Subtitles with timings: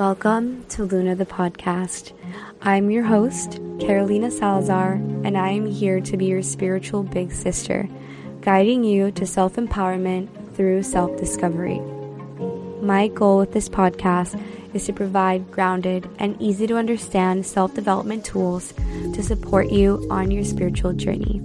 [0.00, 2.14] Welcome to Luna the podcast.
[2.62, 7.86] I'm your host, Carolina Salazar, and I am here to be your spiritual big sister,
[8.40, 11.80] guiding you to self empowerment through self discovery.
[12.80, 14.42] My goal with this podcast
[14.74, 18.72] is to provide grounded and easy to understand self development tools
[19.14, 21.40] to support you on your spiritual journey.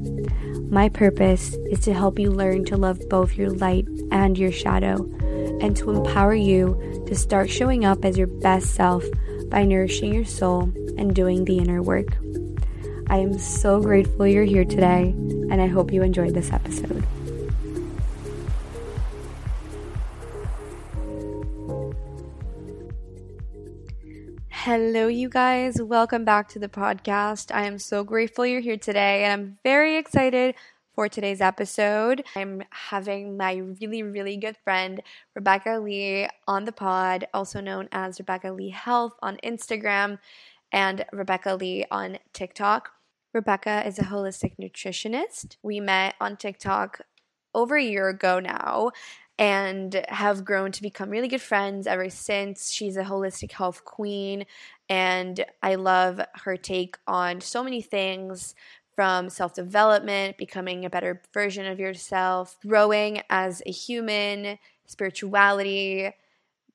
[0.70, 5.04] My purpose is to help you learn to love both your light and your shadow,
[5.62, 9.04] and to empower you to start showing up as your best self
[9.50, 10.64] by nourishing your soul
[10.98, 12.08] and doing the inner work.
[13.08, 15.14] I am so grateful you're here today,
[15.50, 17.06] and I hope you enjoyed this episode.
[24.66, 25.80] Hello, you guys.
[25.80, 27.54] Welcome back to the podcast.
[27.54, 30.56] I am so grateful you're here today, and I'm very excited
[30.96, 32.24] for today's episode.
[32.36, 35.04] I'm having my really, really good friend,
[35.36, 40.18] Rebecca Leigh, on the pod, also known as Rebecca Leigh Health on Instagram
[40.72, 42.90] and Rebecca Leigh on TikTok.
[43.36, 45.58] Rebecca is a holistic nutritionist.
[45.62, 47.02] We met on TikTok
[47.54, 48.90] over a year ago now
[49.38, 52.72] and have grown to become really good friends ever since.
[52.72, 54.46] She's a holistic health queen,
[54.90, 58.56] and I love her take on so many things
[58.96, 66.12] from self development, becoming a better version of yourself, growing as a human, spirituality,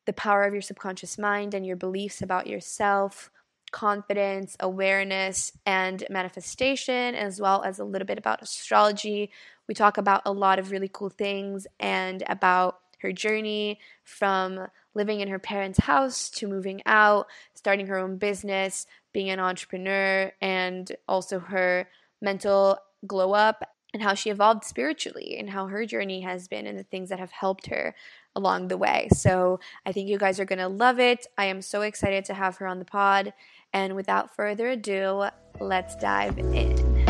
[0.06, 3.30] the power of your subconscious mind and your beliefs about yourself,
[3.70, 9.30] confidence, awareness, and manifestation, as well as a little bit about astrology.
[9.70, 15.20] We talk about a lot of really cool things and about her journey from living
[15.20, 20.90] in her parents' house to moving out, starting her own business, being an entrepreneur, and
[21.06, 21.88] also her
[22.20, 23.62] mental glow up
[23.94, 27.20] and how she evolved spiritually and how her journey has been and the things that
[27.20, 27.94] have helped her
[28.34, 29.06] along the way.
[29.14, 31.28] So I think you guys are going to love it.
[31.38, 33.32] I am so excited to have her on the pod.
[33.72, 35.28] And without further ado,
[35.60, 37.06] let's dive in.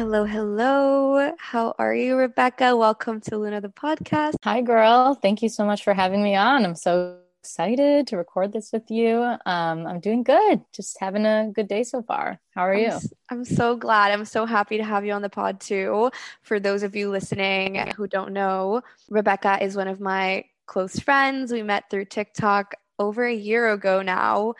[0.00, 1.30] Hello, hello.
[1.36, 2.74] How are you, Rebecca?
[2.74, 4.36] Welcome to Luna the podcast.
[4.44, 5.12] Hi, girl.
[5.12, 6.64] Thank you so much for having me on.
[6.64, 9.18] I'm so excited to record this with you.
[9.44, 10.62] Um, I'm doing good.
[10.72, 12.40] Just having a good day so far.
[12.54, 12.92] How are you?
[12.92, 14.10] I'm, I'm so glad.
[14.12, 16.10] I'm so happy to have you on the pod too.
[16.40, 18.80] For those of you listening who don't know,
[19.10, 21.52] Rebecca is one of my close friends.
[21.52, 24.54] We met through TikTok over a year ago now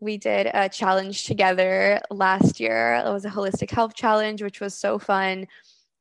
[0.00, 3.02] we did a challenge together last year.
[3.04, 5.48] It was a holistic health challenge, which was so fun.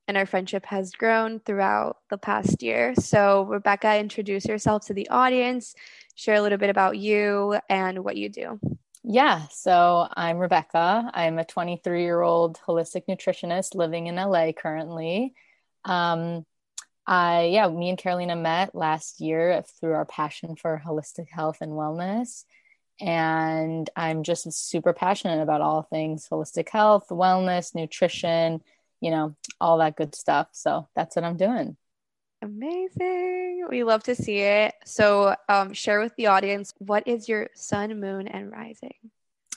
[0.07, 2.95] And our friendship has grown throughout the past year.
[2.95, 5.75] So, Rebecca, introduce yourself to the audience,
[6.15, 8.59] share a little bit about you and what you do.
[9.03, 11.09] Yeah, so I'm Rebecca.
[11.13, 15.33] I'm a 23 year old holistic nutritionist living in LA currently.
[15.83, 16.45] Um,
[17.05, 21.71] I, yeah, me and Carolina met last year through our passion for holistic health and
[21.71, 22.43] wellness
[22.99, 28.61] and I'm just super passionate about all things holistic health, wellness, nutrition,
[29.01, 30.49] you know, all that good stuff.
[30.51, 31.77] So that's what I'm doing.
[32.41, 33.67] Amazing.
[33.69, 34.75] We love to see it.
[34.85, 38.93] So, um, share with the audience what is your sun, moon, and rising?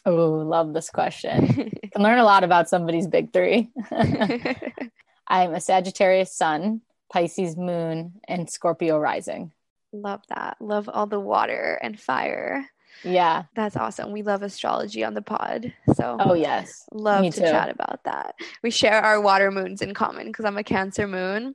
[0.06, 1.46] Oh, love this question.
[1.92, 3.70] Can learn a lot about somebody's big three.
[5.26, 6.80] I'm a Sagittarius sun,
[7.12, 9.52] Pisces moon, and Scorpio rising.
[9.92, 10.56] Love that.
[10.60, 12.66] Love all the water and fire.
[13.04, 13.44] Yeah.
[13.54, 14.12] That's awesome.
[14.12, 15.72] We love astrology on the pod.
[15.94, 16.84] So Oh yes.
[16.92, 17.46] Love Me to too.
[17.46, 18.34] chat about that.
[18.62, 21.54] We share our water moons in common because I'm a cancer moon.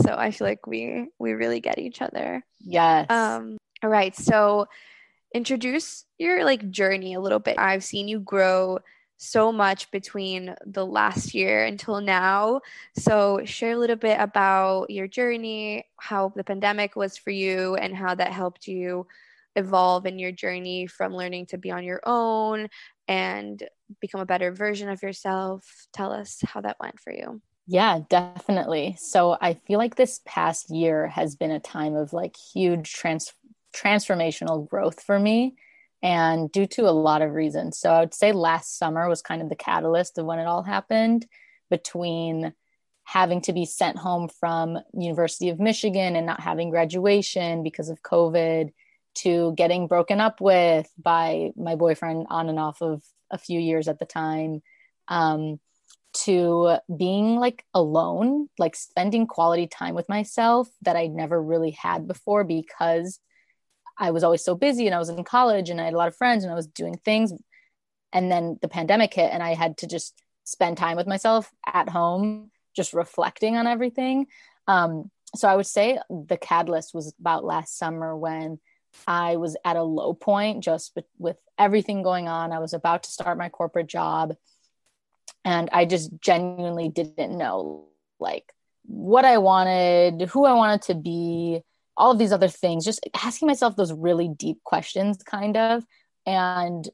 [0.00, 2.44] So I feel like we we really get each other.
[2.60, 3.10] Yes.
[3.10, 4.14] Um all right.
[4.16, 4.66] So
[5.34, 7.58] introduce your like journey a little bit.
[7.58, 8.78] I've seen you grow
[9.16, 12.60] so much between the last year until now.
[12.98, 17.94] So, share a little bit about your journey, how the pandemic was for you, and
[17.94, 19.06] how that helped you
[19.56, 22.68] evolve in your journey from learning to be on your own
[23.08, 23.62] and
[24.00, 25.64] become a better version of yourself.
[25.92, 27.40] Tell us how that went for you.
[27.66, 28.96] Yeah, definitely.
[28.98, 33.32] So I feel like this past year has been a time of like huge trans-
[33.74, 35.56] transformational growth for me
[36.02, 37.78] and due to a lot of reasons.
[37.78, 40.62] So I would say last summer was kind of the catalyst of when it all
[40.62, 41.26] happened
[41.70, 42.52] between
[43.04, 48.02] having to be sent home from University of Michigan and not having graduation because of
[48.02, 48.70] COVID
[49.14, 53.88] to getting broken up with by my boyfriend on and off of a few years
[53.88, 54.62] at the time
[55.08, 55.60] um,
[56.24, 62.06] to being like alone, like spending quality time with myself that I never really had
[62.06, 63.18] before because
[63.98, 66.08] I was always so busy and I was in college and I had a lot
[66.08, 67.32] of friends and I was doing things.
[68.12, 71.88] And then the pandemic hit and I had to just spend time with myself at
[71.88, 74.26] home, just reflecting on everything.
[74.66, 78.60] Um, so I would say the catalyst was about last summer when
[79.06, 82.52] I was at a low point just with, with everything going on.
[82.52, 84.34] I was about to start my corporate job
[85.44, 87.88] and I just genuinely didn't know
[88.18, 88.52] like
[88.86, 91.60] what I wanted, who I wanted to be,
[91.96, 95.84] all of these other things, just asking myself those really deep questions, kind of,
[96.26, 96.88] and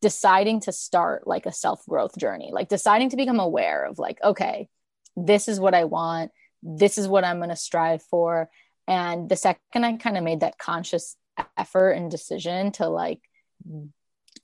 [0.00, 4.18] deciding to start like a self growth journey, like deciding to become aware of, like,
[4.22, 4.68] okay,
[5.16, 6.30] this is what I want,
[6.62, 8.48] this is what I'm going to strive for.
[8.86, 11.16] And the second I kind of made that conscious
[11.56, 13.20] effort and decision to like
[13.68, 13.88] mm.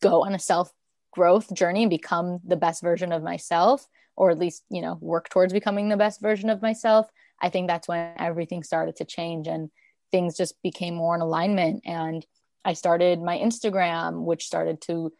[0.01, 0.73] go on a self
[1.13, 5.29] growth journey and become the best version of myself, or at least, you know, work
[5.29, 7.09] towards becoming the best version of myself,
[7.41, 9.71] I think that's when everything started to change and
[10.11, 11.83] things just became more in alignment.
[11.85, 12.25] And
[12.65, 15.13] I started my Instagram, which started to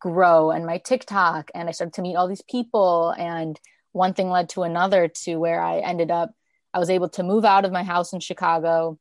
[0.00, 3.14] grow, and my TikTok, and I started to meet all these people.
[3.16, 3.58] And
[3.92, 6.34] one thing led to another to where I ended up,
[6.74, 8.98] I was able to move out of my house in Chicago.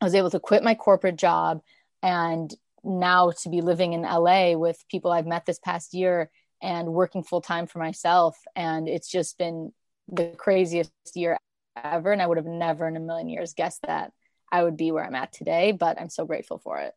[0.00, 1.60] I was able to quit my corporate job
[2.02, 2.52] and
[2.84, 6.30] now to be living in LA with people I've met this past year
[6.62, 8.38] and working full time for myself.
[8.54, 9.72] And it's just been
[10.08, 11.38] the craziest year
[11.82, 12.12] ever.
[12.12, 14.12] And I would have never in a million years guessed that
[14.50, 16.94] I would be where I'm at today, but I'm so grateful for it.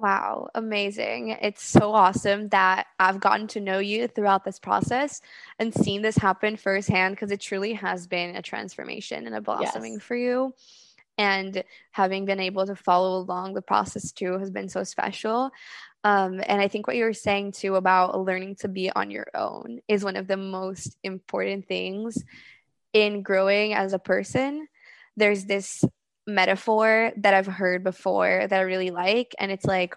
[0.00, 1.36] Wow, amazing.
[1.42, 5.20] It's so awesome that I've gotten to know you throughout this process
[5.58, 9.94] and seen this happen firsthand because it truly has been a transformation and a blossoming
[9.94, 10.02] yes.
[10.02, 10.54] for you.
[11.18, 15.50] And having been able to follow along the process too has been so special.
[16.02, 19.26] Um, and I think what you were saying too about learning to be on your
[19.34, 22.16] own is one of the most important things
[22.94, 24.66] in growing as a person.
[25.18, 25.84] There's this
[26.30, 29.34] metaphor that I've heard before that I really like.
[29.38, 29.96] And it's like,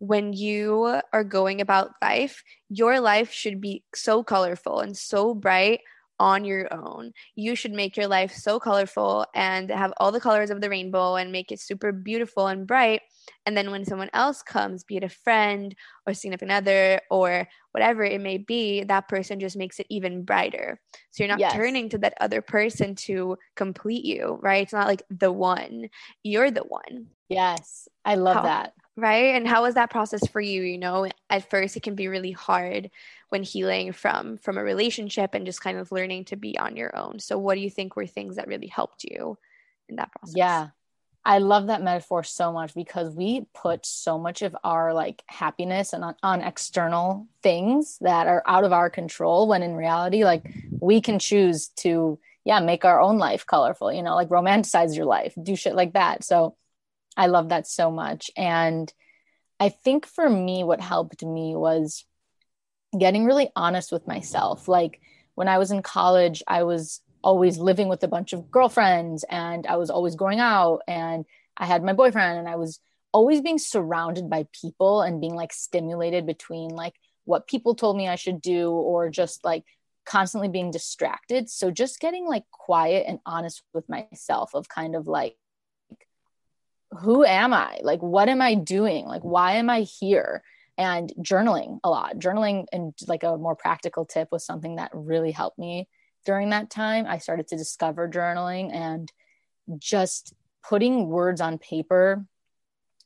[0.00, 5.80] when you are going about life, your life should be so colorful and so bright
[6.20, 7.12] on your own.
[7.34, 11.16] You should make your life so colorful and have all the colors of the rainbow
[11.16, 13.00] and make it super beautiful and bright.
[13.46, 15.74] And then when someone else comes, be it a friend
[16.06, 20.78] or significant other or whatever it may be, that person just makes it even brighter.
[21.10, 21.54] So you're not yes.
[21.54, 24.62] turning to that other person to complete you, right?
[24.62, 25.88] It's not like the one,
[26.22, 27.06] you're the one.
[27.30, 28.72] Yes, I love How, that.
[29.00, 29.34] Right.
[29.34, 30.60] And how was that process for you?
[30.60, 32.90] You know, at first it can be really hard
[33.30, 36.94] when healing from from a relationship and just kind of learning to be on your
[36.94, 37.18] own.
[37.18, 39.38] So what do you think were things that really helped you
[39.88, 40.34] in that process?
[40.36, 40.68] Yeah.
[41.24, 45.94] I love that metaphor so much because we put so much of our like happiness
[45.94, 50.44] and on, on, external things that are out of our control when in reality like
[50.78, 55.04] we can choose to yeah make our own life colorful you know like romanticize your
[55.04, 56.56] life do shit like that so
[57.20, 58.90] I love that so much and
[59.60, 62.06] I think for me what helped me was
[62.98, 64.68] getting really honest with myself.
[64.68, 65.02] Like
[65.34, 69.66] when I was in college, I was always living with a bunch of girlfriends and
[69.66, 71.26] I was always going out and
[71.58, 72.80] I had my boyfriend and I was
[73.12, 76.94] always being surrounded by people and being like stimulated between like
[77.26, 79.64] what people told me I should do or just like
[80.06, 81.50] constantly being distracted.
[81.50, 85.36] So just getting like quiet and honest with myself of kind of like
[86.98, 87.78] who am I?
[87.82, 89.06] Like what am I doing?
[89.06, 90.42] Like why am I here?
[90.80, 92.16] and journaling a lot.
[92.16, 95.86] Journaling and like a more practical tip was something that really helped me
[96.24, 97.04] during that time.
[97.06, 99.12] I started to discover journaling and
[99.78, 100.32] just
[100.66, 102.24] putting words on paper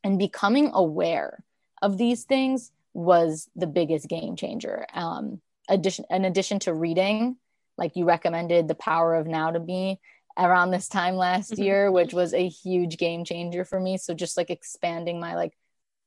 [0.05, 1.43] and becoming aware
[1.83, 4.87] of these things was the biggest game changer.
[4.95, 7.37] Um, addition, in addition to reading,
[7.77, 9.99] like you recommended The Power of Now to me
[10.37, 11.63] around this time last mm-hmm.
[11.63, 13.99] year, which was a huge game changer for me.
[13.99, 15.57] So just like expanding my like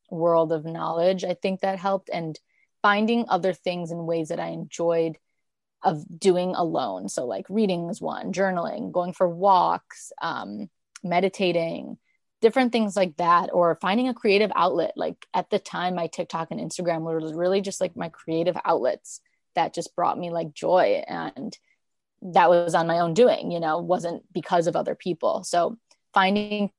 [0.10, 1.24] world of knowledge.
[1.24, 2.40] I think that helped and
[2.82, 5.18] finding other things and ways that I enjoyed
[5.84, 7.10] of doing alone.
[7.10, 10.70] So like reading was one, journaling, going for walks, um,
[11.04, 11.98] meditating,
[12.42, 14.94] different things like that, or finding a creative outlet.
[14.96, 19.22] Like at the time, my TikTok and Instagram were really just like my creative outlets
[19.56, 21.04] that just brought me like joy.
[21.08, 21.58] And
[22.22, 25.44] that was on my own doing, you know, wasn't because of other people.
[25.44, 25.78] So
[26.14, 26.72] finding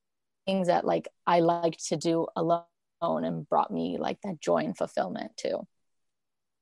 [0.45, 2.65] things that like I liked to do alone
[3.01, 5.65] and brought me like that joy and fulfillment too.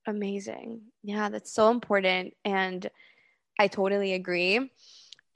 [0.05, 0.81] Amazing.
[1.03, 2.33] Yeah, that's so important.
[2.45, 2.89] And
[3.59, 4.71] I totally agree.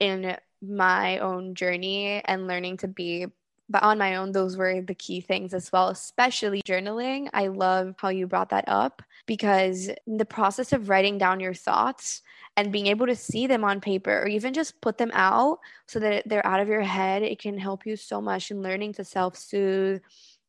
[0.00, 3.26] In my own journey and learning to be
[3.68, 7.28] but on my own those were the key things as well especially journaling.
[7.32, 12.22] I love how you brought that up because the process of writing down your thoughts
[12.56, 15.98] and being able to see them on paper or even just put them out so
[16.00, 19.04] that they're out of your head it can help you so much in learning to
[19.04, 20.00] self-soothe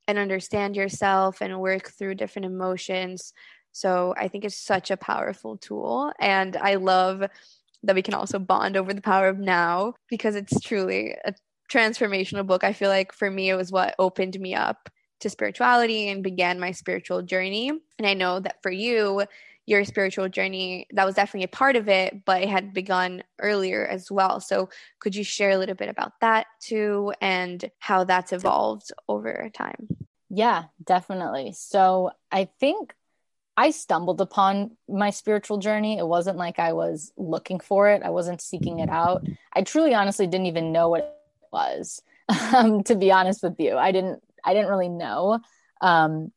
[0.08, 3.34] and understand yourself and work through different emotions.
[3.72, 7.24] So i think it's such a powerful tool and i love
[7.84, 11.34] that we can also bond over the power of now because it's truly a
[11.74, 12.64] transformational book.
[12.64, 14.90] I feel like for me, it was what opened me up
[15.22, 17.72] to spirituality and began my spiritual journey.
[17.98, 19.24] And I know that for you,
[19.66, 23.88] your spiritual journey, that was definitely a part of it, but it had begun earlier
[23.88, 24.40] as well.
[24.42, 29.50] So, could you share a little bit about that too and how that's evolved over
[29.54, 29.88] time?
[30.30, 31.54] Yeah, definitely.
[31.56, 32.94] So, I think
[33.56, 35.98] I stumbled upon my spiritual journey.
[35.98, 39.26] It wasn't like I was looking for it, I wasn't seeking it out.
[39.54, 41.23] I truly, honestly didn't even know what
[41.54, 42.02] was,
[42.56, 43.78] um, to be honest with you.
[43.78, 45.40] I didn't, I didn't really know.
[45.82, 46.32] Um,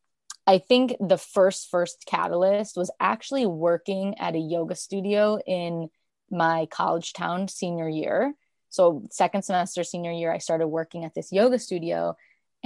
[0.47, 5.89] I think the first, first catalyst was actually working at a yoga studio in
[6.31, 8.35] my college town senior year.
[8.69, 12.17] So, second semester, senior year, I started working at this yoga studio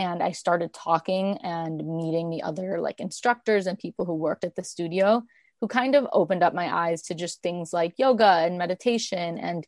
[0.00, 4.56] and i started talking and meeting the other like instructors and people who worked at
[4.56, 5.22] the studio
[5.60, 9.66] who kind of opened up my eyes to just things like yoga and meditation and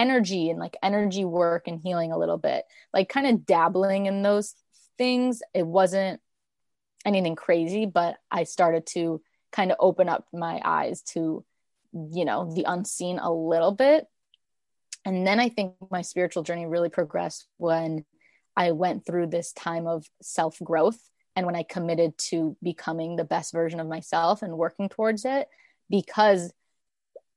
[0.00, 2.64] energy and like energy work and healing a little bit.
[2.94, 4.54] Like kind of dabbling in those
[4.96, 5.42] things.
[5.54, 6.20] It wasn't
[7.06, 11.42] anything crazy but i started to kind of open up my eyes to
[12.12, 14.06] you know the unseen a little bit.
[15.04, 18.04] And then i think my spiritual journey really progressed when
[18.56, 21.00] I went through this time of self growth
[21.34, 25.48] and when I committed to becoming the best version of myself and working towards it
[25.88, 26.52] because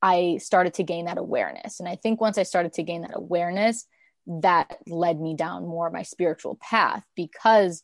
[0.03, 1.79] I started to gain that awareness.
[1.79, 3.87] And I think once I started to gain that awareness,
[4.27, 7.83] that led me down more of my spiritual path because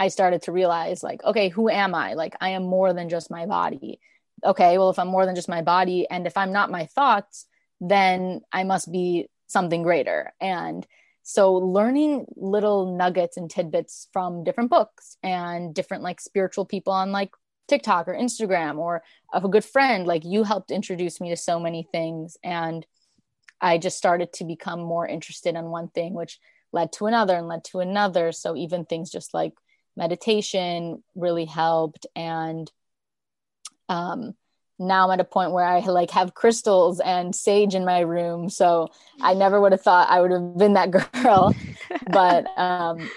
[0.00, 2.14] I started to realize, like, okay, who am I?
[2.14, 4.00] Like, I am more than just my body.
[4.44, 7.46] Okay, well, if I'm more than just my body, and if I'm not my thoughts,
[7.80, 10.32] then I must be something greater.
[10.40, 10.84] And
[11.22, 17.12] so learning little nuggets and tidbits from different books and different like spiritual people on
[17.12, 17.30] like
[17.68, 19.02] TikTok or Instagram or
[19.32, 22.36] of a good friend, like you helped introduce me to so many things.
[22.42, 22.86] And
[23.60, 26.38] I just started to become more interested in one thing, which
[26.72, 28.32] led to another and led to another.
[28.32, 29.54] So even things just like
[29.96, 32.06] meditation really helped.
[32.14, 32.70] And
[33.88, 34.34] um,
[34.78, 38.50] now I'm at a point where I like have crystals and sage in my room.
[38.50, 38.88] So
[39.20, 41.54] I never would have thought I would have been that girl,
[42.10, 43.08] but um,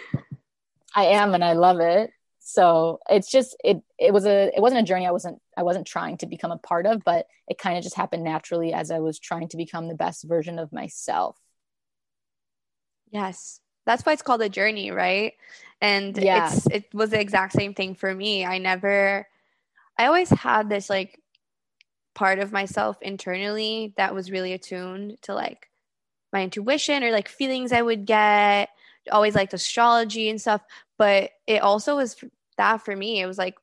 [0.95, 2.11] I am and I love it.
[2.39, 5.87] So it's just it it was a it wasn't a journey I wasn't I wasn't
[5.87, 8.99] trying to become a part of, but it kind of just happened naturally as I
[8.99, 11.37] was trying to become the best version of myself.
[13.09, 13.59] Yes.
[13.85, 15.33] That's why it's called a journey, right?
[15.81, 16.47] And yeah.
[16.47, 18.45] it's it was the exact same thing for me.
[18.45, 19.27] I never
[19.97, 21.19] I always had this like
[22.13, 25.69] part of myself internally that was really attuned to like
[26.33, 28.69] my intuition or like feelings I would get.
[29.11, 30.61] Always liked astrology and stuff,
[30.97, 32.17] but it also was
[32.57, 33.21] that for me.
[33.21, 33.55] It was like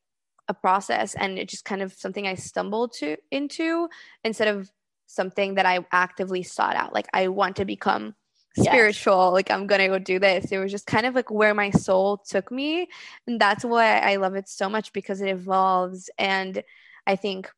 [0.49, 3.89] a process and it just kind of something I stumbled to into
[4.25, 4.71] instead of
[5.07, 6.93] something that I actively sought out.
[6.93, 8.15] Like I want to become
[8.57, 9.33] spiritual yes.
[9.33, 12.19] like i'm gonna go do this it was just kind of like where my soul
[12.19, 12.87] took me
[13.27, 16.63] and that's why i love it so much because it evolves and
[17.05, 17.51] i think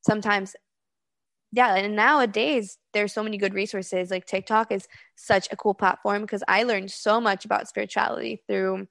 [0.00, 0.56] sometimes
[1.52, 6.22] yeah and nowadays there's so many good resources like tiktok is such a cool platform
[6.22, 8.86] because i learned so much about spirituality through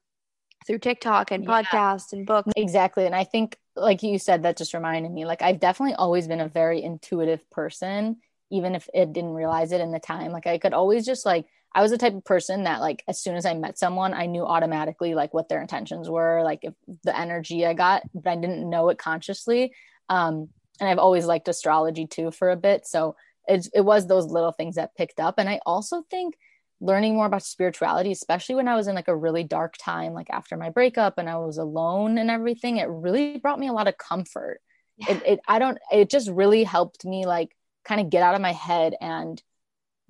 [0.65, 1.62] through tiktok and yeah.
[1.62, 5.41] podcasts and books exactly and i think like you said that just reminded me like
[5.41, 8.18] i've definitely always been a very intuitive person
[8.50, 11.46] even if it didn't realize it in the time like i could always just like
[11.74, 14.25] i was the type of person that like as soon as i met someone i
[14.25, 18.36] knew automatically like what their intentions were like if the energy i got but i
[18.36, 19.74] didn't know it consciously
[20.10, 20.50] um
[20.82, 22.88] and I've always liked astrology too for a bit.
[22.88, 23.15] So
[23.48, 25.36] it, it was those little things that picked up.
[25.38, 26.38] And I also think
[26.82, 30.30] learning more about spirituality, especially when I was in like a really dark time, like
[30.30, 33.88] after my breakup and I was alone and everything, it really brought me a lot
[33.88, 34.60] of comfort.
[34.98, 35.14] Yeah.
[35.14, 38.42] It, it, I don't, it just really helped me like kind of get out of
[38.42, 39.42] my head and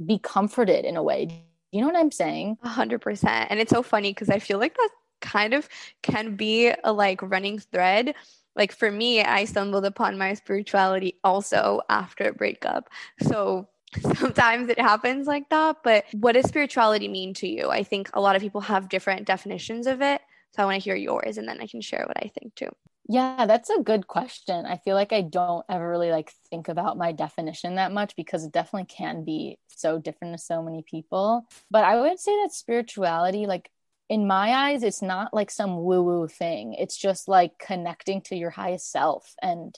[0.03, 1.43] be comforted in a way.
[1.71, 2.57] You know what I'm saying?
[2.63, 3.51] Hundred percent.
[3.51, 4.89] And it's so funny because I feel like that
[5.21, 5.69] kind of
[6.01, 8.15] can be a like running thread
[8.55, 12.89] like for me, I stumbled upon my spirituality also after a breakup.
[13.21, 13.69] So
[14.15, 15.77] sometimes it happens like that.
[15.83, 17.69] But what does spirituality mean to you?
[17.69, 20.21] I think a lot of people have different definitions of it.
[20.55, 22.69] So I want to hear yours and then I can share what I think too.
[23.07, 24.65] Yeah, that's a good question.
[24.65, 28.45] I feel like I don't ever really like think about my definition that much because
[28.45, 31.45] it definitely can be so different to so many people.
[31.69, 33.69] But I would say that spirituality, like
[34.07, 36.73] in my eyes, it's not like some woo woo thing.
[36.73, 39.77] It's just like connecting to your highest self and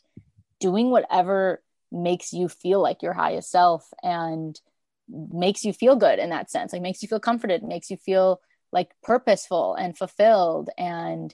[0.59, 1.61] doing whatever
[1.93, 4.59] makes you feel like your highest self and
[5.07, 6.73] makes you feel good in that sense.
[6.73, 11.33] Like makes you feel comforted, makes you feel like purposeful and fulfilled and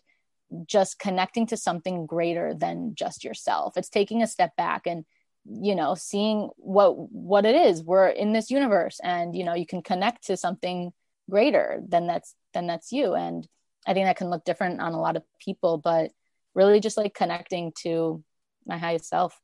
[0.65, 3.77] just connecting to something greater than just yourself.
[3.77, 5.05] It's taking a step back and
[5.49, 7.83] you know seeing what what it is.
[7.83, 10.91] We're in this universe and you know you can connect to something
[11.29, 13.13] greater than that's than that's you.
[13.15, 13.47] And
[13.87, 16.11] i think that can look different on a lot of people but
[16.53, 18.23] really just like connecting to
[18.65, 19.39] my highest self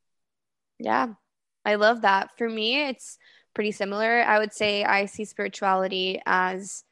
[0.80, 1.08] yeah
[1.66, 2.30] i love that.
[2.38, 3.18] For me it's
[3.54, 4.22] pretty similar.
[4.22, 6.84] I would say i see spirituality as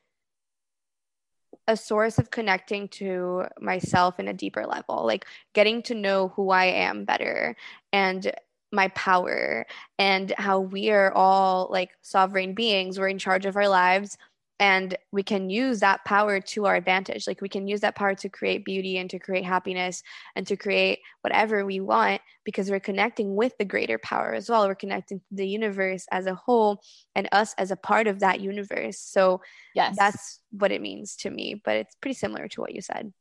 [1.68, 6.50] a source of connecting to myself in a deeper level, like getting to know who
[6.50, 7.56] I am better
[7.94, 8.32] and
[8.72, 9.66] my power
[10.00, 13.00] and how we are all like sovereign beings.
[13.00, 14.18] We're in charge of our lives
[14.64, 17.28] and we can use that power to our advantage.
[17.28, 20.02] Like we can use that power to create beauty and to create happiness
[20.38, 24.66] and to create whatever we want because we're connecting with the greater power as well.
[24.66, 26.82] We're connecting to the universe as a whole
[27.14, 29.00] and us as a part of that universe.
[29.00, 29.42] So
[29.76, 29.98] yes.
[29.98, 33.12] that's what it means to me but it's pretty similar to what you said.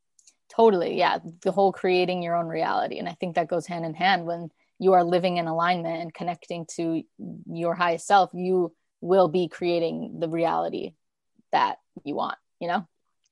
[0.49, 0.96] Totally.
[0.96, 1.18] Yeah.
[1.42, 3.00] The whole creating your own reality.
[3.00, 4.26] And i think that goes hand in hand.
[4.26, 7.02] When you are living in alignment and connecting to
[7.50, 10.92] your highest self you will be creating the reality
[11.52, 12.87] that you want, you know?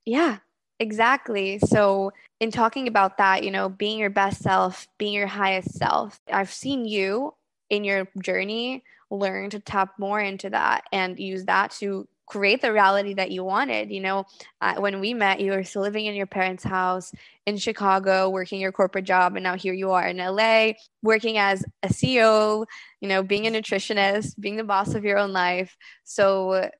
[0.04, 0.38] Yeah,
[0.78, 1.58] exactly.
[1.58, 6.20] So, in talking about that, you know, being your best self, being your highest self,
[6.32, 7.34] I've seen you
[7.68, 12.72] in your journey learn to tap more into that and use that to create the
[12.72, 13.90] reality that you wanted.
[13.90, 14.24] You know,
[14.60, 17.12] uh, when we met, you were still living in your parents' house
[17.44, 20.72] in Chicago, working your corporate job, and now here you are in LA,
[21.02, 22.64] working as a CEO,
[23.00, 25.76] you know, being a nutritionist, being the boss of your own life.
[26.04, 26.70] So,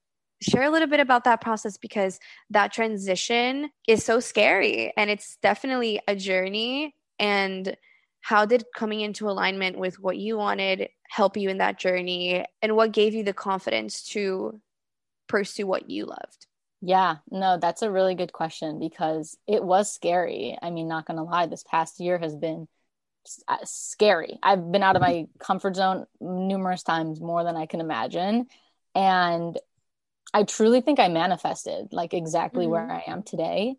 [0.43, 2.19] share a little bit about that process because
[2.51, 6.95] that transition is so scary and it's definitely a journey.
[7.19, 7.77] And
[8.23, 12.45] how did coming into alignment with what you wanted help you in that journey?
[12.63, 14.61] And what gave you the confidence to
[15.29, 16.47] pursue what you loved?
[16.83, 20.57] Yeah no that's a really good question because it was scary.
[20.63, 22.67] I mean not gonna lie this past year has been
[23.47, 24.39] uh, scary.
[24.43, 28.47] I've been out of my comfort zone numerous times more than i can imagine.
[28.95, 29.59] And
[30.33, 32.73] I truly think I manifested like exactly mm-hmm.
[32.73, 33.77] where I am today.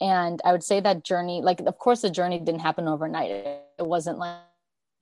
[0.00, 3.30] And I would say that journey, like, of course, the journey didn't happen overnight.
[3.30, 4.36] It, wasn't like,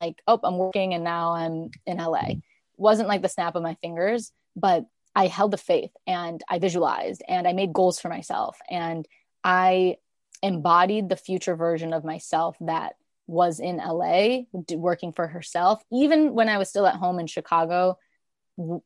[0.01, 2.29] like, oh, I'm working and now I'm in LA.
[2.29, 2.43] It
[2.79, 7.23] wasn't like the snap of my fingers, but I held the faith and I visualized
[7.29, 9.07] and I made goals for myself and
[9.45, 9.97] I
[10.43, 12.95] embodied the future version of myself that
[13.27, 17.99] was in LA working for herself, even when I was still at home in Chicago,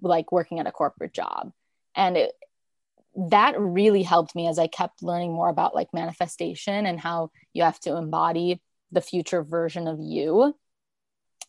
[0.00, 1.52] like working at a corporate job
[1.94, 2.32] and it
[3.28, 7.62] that really helped me as i kept learning more about like manifestation and how you
[7.62, 8.60] have to embody
[8.92, 10.54] the future version of you.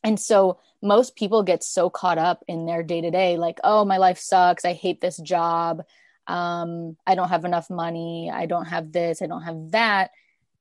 [0.04, 3.86] And so most people get so caught up in their day to day like oh
[3.86, 4.65] my life sucks.
[4.65, 5.84] I hate this job.
[6.27, 8.32] Um, i don't have enough money.
[8.34, 9.21] I don't have this.
[9.21, 10.12] I don't have that.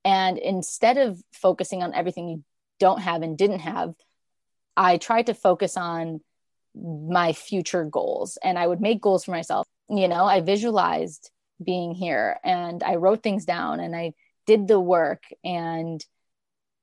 [0.04, 2.44] And instead of focusing on everything you
[2.78, 3.94] don't have and didn't have
[4.74, 6.20] i tried to focus on
[6.74, 9.66] my future goals and I would make goals for myself.
[9.88, 11.30] You know, I visualized
[11.62, 14.14] being here and I wrote things down and I
[14.46, 15.24] did the work.
[15.44, 16.04] And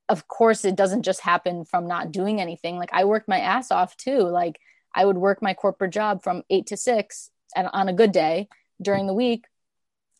[0.08, 2.76] of course, it doesn't just happen from not doing anything.
[2.76, 4.20] Like I worked my ass off too.
[4.20, 4.58] Like
[4.94, 8.48] I would work my corporate job from eight to six and on a good day
[8.80, 9.44] during the week.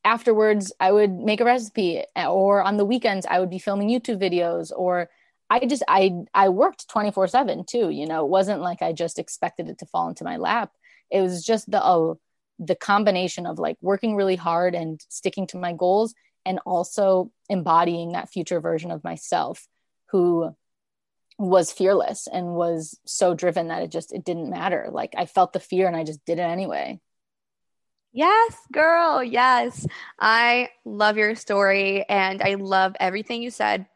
[0.05, 4.21] Afterwards, I would make a recipe, or on the weekends, I would be filming YouTube
[4.21, 5.11] videos or
[5.51, 8.25] I just I I worked 24/7 too, you know.
[8.25, 10.73] It wasn't like I just expected it to fall into my lap.
[11.11, 12.19] It was just the oh,
[12.59, 18.13] the combination of like working really hard and sticking to my goals and also embodying
[18.13, 19.67] that future version of myself
[20.11, 20.55] who
[21.39, 24.89] was fearless and was so driven that it just it didn't matter.
[24.91, 27.01] Like I felt the fear and I just did it anyway.
[28.13, 29.23] Yes, girl.
[29.23, 29.87] Yes.
[30.19, 33.87] I love your story and I love everything you said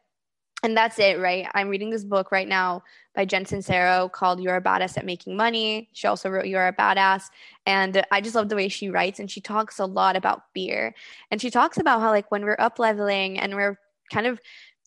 [0.63, 1.47] and that's it, right?
[1.53, 5.35] I'm reading this book right now by Jen Sincero called You're a Badass at Making
[5.35, 5.89] Money.
[5.91, 7.25] She also wrote You're a Badass.
[7.65, 9.19] And I just love the way she writes.
[9.19, 10.95] And she talks a lot about fear.
[11.29, 13.77] And she talks about how, like, when we're up leveling and we're
[14.11, 14.39] kind of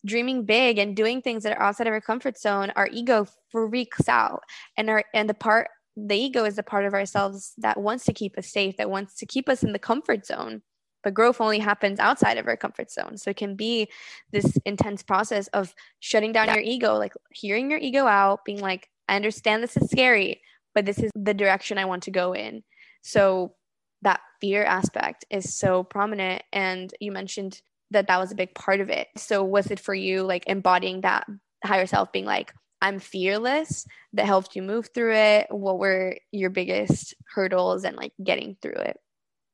[0.06, 4.08] dreaming big and doing things that are outside of our comfort zone, our ego freaks
[4.08, 4.44] out.
[4.78, 8.12] And our and the part the ego is the part of ourselves that wants to
[8.12, 10.62] keep us safe, that wants to keep us in the comfort zone.
[11.06, 13.16] But growth only happens outside of our comfort zone.
[13.16, 13.88] So it can be
[14.32, 18.88] this intense process of shutting down your ego, like hearing your ego out, being like,
[19.08, 20.42] I understand this is scary,
[20.74, 22.64] but this is the direction I want to go in.
[23.02, 23.54] So
[24.02, 26.42] that fear aspect is so prominent.
[26.52, 29.06] And you mentioned that that was a big part of it.
[29.16, 31.24] So was it for you like embodying that
[31.64, 35.46] higher self, being like, I'm fearless that helped you move through it?
[35.50, 38.98] What were your biggest hurdles and like getting through it?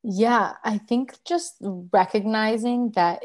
[0.02, 3.22] Yeah, I think just recognizing that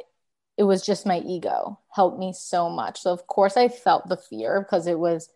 [0.57, 2.99] it was just my ego helped me so much.
[3.01, 5.29] So, of course, I felt the fear because it was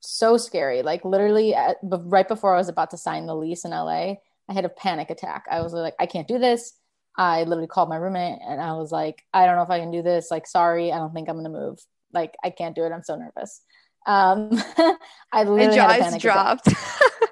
[0.00, 0.82] so scary.
[0.82, 4.14] Like, literally, at, right before I was about to sign the lease in LA,
[4.48, 5.46] I had a panic attack.
[5.50, 6.74] I was like, I can't do this.
[7.16, 9.90] I literally called my roommate and I was like, I don't know if I can
[9.90, 10.30] do this.
[10.30, 11.78] Like, sorry, I don't think I'm going to move.
[12.12, 12.92] Like, I can't do it.
[12.92, 13.60] I'm so nervous.
[14.06, 14.50] Um,
[15.32, 16.68] I literally had a panic dropped.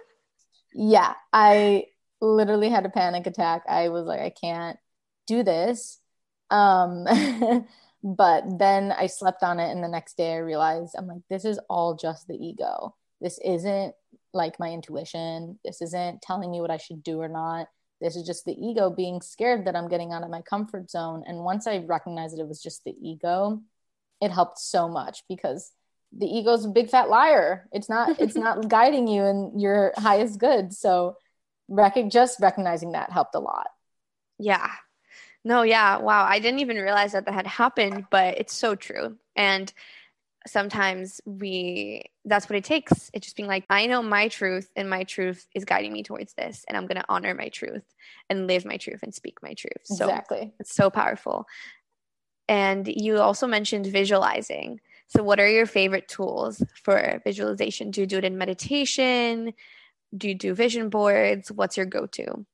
[0.74, 1.84] yeah, I
[2.20, 3.62] literally had a panic attack.
[3.68, 4.78] I was like, I can't
[5.26, 6.00] do this.
[6.50, 7.06] Um,
[8.02, 11.44] but then I slept on it, and the next day I realized I'm like, this
[11.44, 12.94] is all just the ego.
[13.20, 13.94] This isn't
[14.32, 15.58] like my intuition.
[15.64, 17.68] This isn't telling me what I should do or not.
[18.00, 21.22] This is just the ego being scared that I'm getting out of my comfort zone.
[21.26, 23.60] And once I recognized that it was just the ego,
[24.22, 25.72] it helped so much because
[26.16, 27.68] the ego's a big fat liar.
[27.72, 30.72] It's not it's not guiding you in your highest good.
[30.72, 31.16] So
[31.70, 33.68] rec- just recognizing that helped a lot.
[34.38, 34.70] Yeah.
[35.44, 35.98] No, yeah.
[35.98, 36.24] Wow.
[36.24, 39.16] I didn't even realize that that had happened, but it's so true.
[39.36, 39.72] And
[40.46, 43.10] sometimes we that's what it takes.
[43.14, 46.34] It's just being like, I know my truth and my truth is guiding me towards
[46.34, 46.64] this.
[46.68, 47.84] And I'm gonna honor my truth
[48.28, 49.84] and live my truth and speak my truth.
[49.84, 50.52] So exactly.
[50.60, 51.46] It's so powerful.
[52.48, 54.80] And you also mentioned visualizing.
[55.06, 57.90] So, what are your favorite tools for visualization?
[57.90, 59.54] Do you do it in meditation?
[60.16, 61.50] Do you do vision boards?
[61.50, 62.46] What's your go to?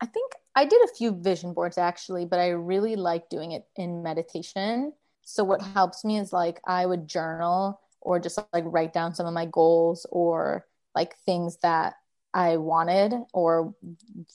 [0.00, 3.64] I think I did a few vision boards actually, but I really like doing it
[3.76, 4.92] in meditation.
[5.24, 9.26] So, what helps me is like I would journal or just like write down some
[9.26, 11.94] of my goals or like things that
[12.32, 13.74] I wanted or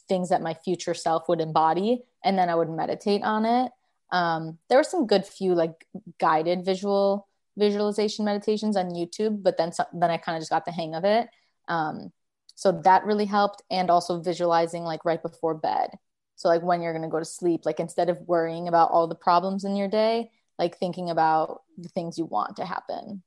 [0.08, 2.04] things that my future self would embody.
[2.24, 3.72] And then I would meditate on it
[4.14, 5.88] um, there were some good few like
[6.20, 10.66] guided visual visualization meditations on YouTube, but then so, then I kind of just got
[10.66, 11.28] the hang of it.
[11.68, 12.12] Um,
[12.56, 15.90] so that really helped, and also visualizing like right before bed.
[16.36, 19.16] So like when you're gonna go to sleep, like instead of worrying about all the
[19.16, 23.24] problems in your day, like thinking about the things you want to happen.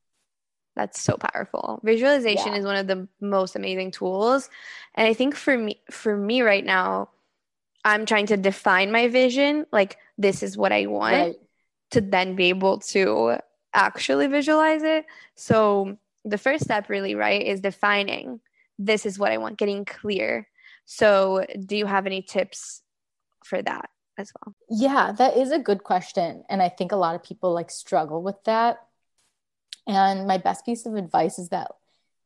[0.77, 1.81] That's so powerful.
[1.83, 2.59] Visualization yeah.
[2.59, 4.51] is one of the most amazing tools,
[4.95, 7.09] and I think for me, for me right now,
[7.85, 11.37] I'm trying to define my vision, like this is what I want, right.
[11.93, 13.39] to then be able to
[13.73, 15.07] actually visualize it.
[15.35, 15.97] So
[16.27, 18.41] the first step, really, right, is defining
[18.79, 20.49] this is what I want, getting clear.
[20.85, 22.83] So, do you have any tips
[23.45, 24.55] for that as well?
[24.69, 26.45] Yeah, that is a good question.
[26.51, 28.79] And I think a lot of people like struggle with that.
[29.87, 31.71] And my best piece of advice is that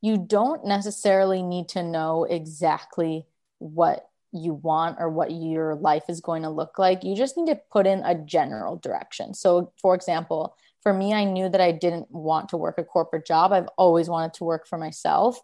[0.00, 3.26] you don't necessarily need to know exactly
[3.58, 7.04] what you want or what your life is going to look like.
[7.04, 9.34] You just need to put in a general direction.
[9.34, 13.26] So, for example, for me, I knew that I didn't want to work a corporate
[13.26, 13.52] job.
[13.52, 15.38] I've always wanted to work for myself.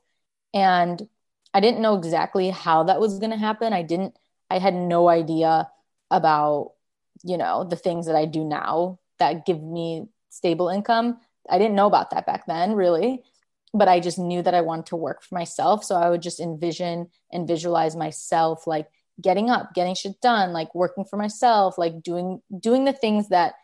[0.55, 1.09] And
[1.53, 3.73] I didn't know exactly how that was going to happen.
[3.73, 4.17] I didn't,
[4.51, 5.69] I had no idea
[6.11, 6.73] about,
[7.23, 11.19] you know, the things that I do now that give me stable income.
[11.49, 13.23] I didn't know about that back then, really
[13.77, 15.85] but I just knew that I wanted to work for myself.
[15.85, 18.89] So I would just envision and visualize myself like
[19.21, 23.55] getting up, getting shit done, like working for myself, like doing doing the things that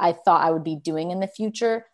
[0.00, 1.86] I thought I would be doing in the future,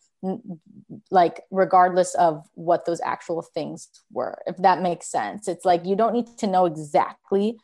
[1.10, 4.38] like regardless of what those actual things were.
[4.46, 5.48] If that makes sense.
[5.48, 7.58] It's like you don't need to know exactly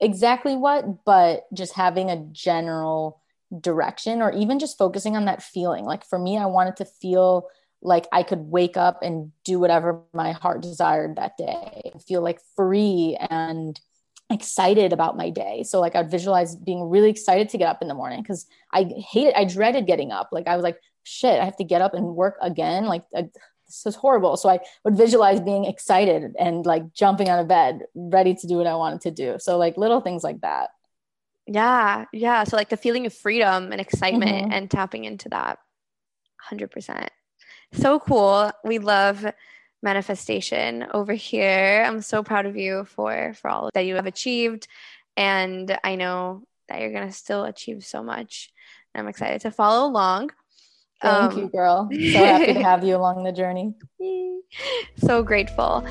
[0.00, 3.20] exactly what, but just having a general
[3.60, 5.84] direction or even just focusing on that feeling.
[5.84, 7.48] Like for me, I wanted to feel
[7.82, 12.40] like I could wake up and do whatever my heart desired that day, feel like
[12.56, 13.78] free and
[14.30, 15.62] excited about my day.
[15.62, 18.84] So like I'd visualize being really excited to get up in the morning because I
[18.84, 20.30] hated, I dreaded getting up.
[20.32, 22.86] Like I was like, shit, I have to get up and work again.
[22.86, 24.36] Like this is horrible.
[24.36, 28.56] So I would visualize being excited and like jumping out of bed, ready to do
[28.56, 29.36] what I wanted to do.
[29.38, 30.70] So like little things like that.
[31.46, 32.06] Yeah.
[32.12, 32.44] Yeah.
[32.44, 34.52] So like the feeling of freedom and excitement mm-hmm.
[34.52, 35.58] and tapping into that
[36.50, 37.08] 100%
[37.72, 38.50] so cool.
[38.64, 39.26] We love
[39.86, 41.84] manifestation over here.
[41.86, 44.66] I'm so proud of you for for all that you have achieved
[45.16, 48.50] and I know that you're going to still achieve so much.
[48.94, 50.30] I'm excited to follow along.
[51.00, 51.88] Thank um, you, girl.
[52.12, 53.74] So happy to have you along the journey.
[54.96, 55.86] so grateful.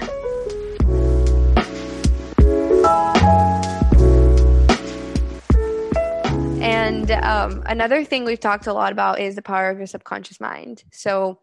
[6.62, 10.41] And um, another thing we've talked a lot about is the power of your subconscious
[10.41, 10.84] mind.
[10.91, 11.39] So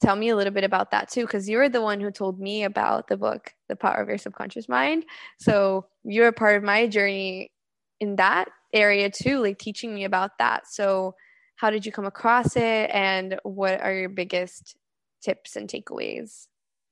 [0.00, 2.64] tell me a little bit about that too, because you're the one who told me
[2.64, 5.04] about the book, The Power of Your Subconscious Mind.
[5.38, 7.52] So you're a part of my journey
[8.00, 10.66] in that area too, like teaching me about that.
[10.66, 11.14] So
[11.56, 14.76] how did you come across it and what are your biggest
[15.22, 16.46] tips and takeaways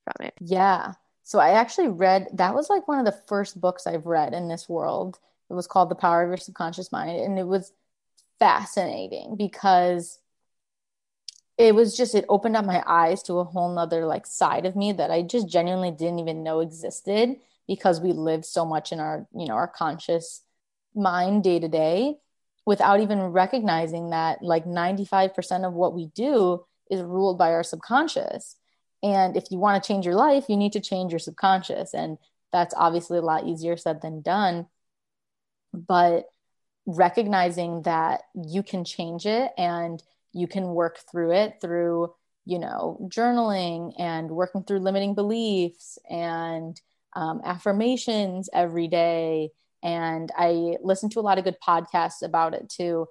[0.05, 0.35] from it?
[0.41, 0.93] Yeah.
[1.23, 4.49] So I actually read that was like one of the first books I've read in
[4.49, 5.19] this world.
[5.51, 7.73] It was called The Power of Your Subconscious Mind and it was
[8.39, 10.19] fascinating because
[11.59, 14.77] it was just it opened up my eyes to a whole nother like side of
[14.77, 19.01] me that I just genuinely didn't even know existed because we live so much in
[19.01, 20.43] our, you know, our conscious
[20.95, 22.17] mind day to day
[22.65, 28.57] without even recognizing that like 95% of what we do is ruled by our subconscious.
[29.03, 31.93] And if you want to change your life, you need to change your subconscious.
[31.93, 32.19] And
[32.53, 34.67] that's obviously a lot easier said than done.
[35.75, 36.27] But
[36.87, 40.03] recognizing that you can change it and
[40.39, 42.13] you can work through it through,
[42.45, 46.81] you know, journaling and working through limiting beliefs and
[47.15, 49.51] um, affirmations every day
[49.83, 53.07] and I listen to a lot of good podcasts about it too.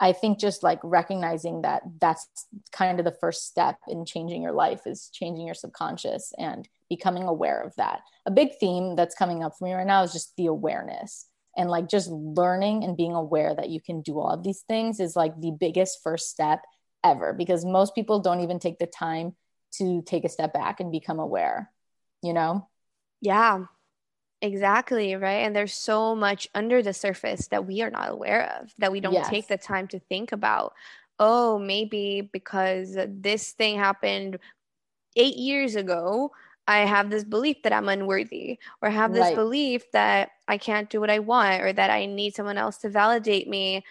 [0.00, 2.28] I think just like recognizing that that's
[2.70, 7.24] kind of the first step in changing your life is changing your subconscious and becoming
[7.24, 8.00] aware of that.
[8.24, 11.26] A big theme that's coming up for me right now is just the awareness
[11.58, 15.00] and like just learning and being aware that you can do all of these things
[15.00, 16.60] is like the biggest first step
[17.04, 19.34] ever because most people don't even take the time
[19.72, 21.70] to take a step back and become aware,
[22.22, 22.66] you know?
[23.20, 23.64] Yeah,
[24.40, 25.44] Exactly, right?
[25.44, 29.00] And there's so much under the surface that we are not aware of, that we
[29.00, 29.28] don't yes.
[29.28, 30.74] take the time to think about.
[31.18, 34.38] Oh, maybe because this thing happened
[35.16, 36.30] eight years ago,
[36.68, 39.34] I have this belief that I'm unworthy, or I have this right.
[39.34, 42.90] belief that I can't do what I want, or that I need someone else to
[42.90, 43.84] validate me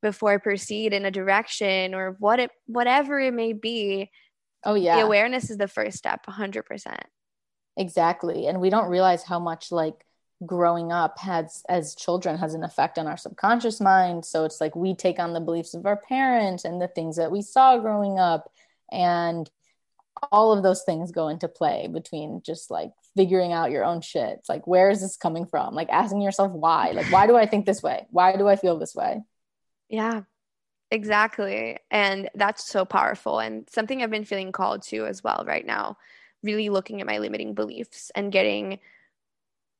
[0.00, 4.08] before I proceed in a direction, or what it, whatever it may be.
[4.64, 4.96] Oh, yeah.
[4.96, 6.96] The awareness is the first step, 100%.
[7.76, 8.46] Exactly.
[8.46, 10.06] And we don't realize how much like
[10.46, 14.24] growing up has as children has an effect on our subconscious mind.
[14.24, 17.32] So it's like we take on the beliefs of our parents and the things that
[17.32, 18.50] we saw growing up.
[18.92, 19.50] And
[20.30, 24.38] all of those things go into play between just like figuring out your own shit.
[24.38, 25.74] It's like, where is this coming from?
[25.74, 26.92] Like asking yourself why.
[26.92, 28.06] Like, why do I think this way?
[28.10, 29.22] Why do I feel this way?
[29.88, 30.22] Yeah,
[30.90, 31.78] exactly.
[31.90, 35.96] And that's so powerful and something I've been feeling called to as well right now
[36.42, 38.78] really looking at my limiting beliefs and getting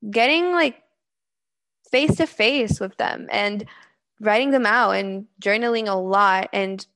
[0.09, 0.83] getting like
[1.90, 3.66] face to face with them and
[4.20, 6.87] writing them out and journaling a lot and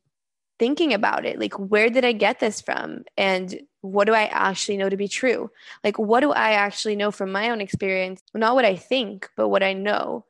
[0.59, 3.05] thinking about it like where did i get this from?
[3.17, 5.51] And what do i actually know to be true?
[5.85, 8.23] Like what do i actually know from my own experience?
[8.35, 10.25] Not what i think but what i know.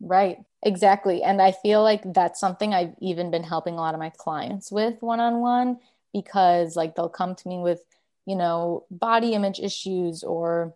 [0.00, 0.38] Right.
[0.62, 1.22] Exactly.
[1.22, 4.72] And i feel like that's something i've even been helping a lot of my clients
[4.72, 5.78] with one-on-one
[6.12, 7.82] because like they'll come to me with
[8.26, 10.74] you know, body image issues or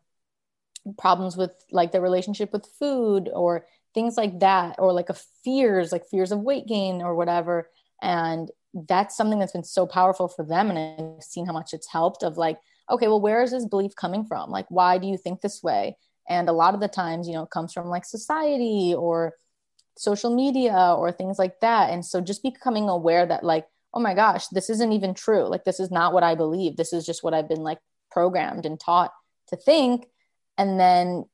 [0.96, 5.92] problems with like their relationship with food or things like that, or like a fears,
[5.92, 7.68] like fears of weight gain or whatever.
[8.02, 10.70] And that's something that's been so powerful for them.
[10.70, 10.78] And
[11.16, 12.58] I've seen how much it's helped of like,
[12.90, 14.50] okay, well, where is this belief coming from?
[14.50, 15.96] Like, why do you think this way?
[16.28, 19.34] And a lot of the times, you know, it comes from like society or
[19.96, 21.90] social media or things like that.
[21.90, 25.48] And so just becoming aware that like, oh my gosh, this isn't even true.
[25.48, 26.76] Like, this is not what I believe.
[26.76, 27.78] This is just what I've been like
[28.10, 29.12] programmed and taught
[29.48, 30.06] to think.
[30.58, 31.24] And then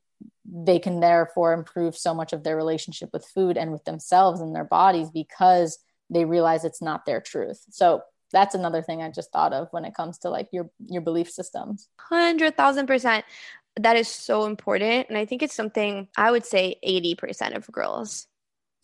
[0.45, 4.55] they can therefore improve so much of their relationship with food and with themselves and
[4.55, 7.63] their bodies because they realize it's not their truth.
[7.69, 11.01] So that's another thing I just thought of when it comes to like your your
[11.01, 11.89] belief systems.
[11.99, 13.25] Hundred thousand percent.
[13.77, 17.67] That is so important, and I think it's something I would say eighty percent of
[17.71, 18.27] girls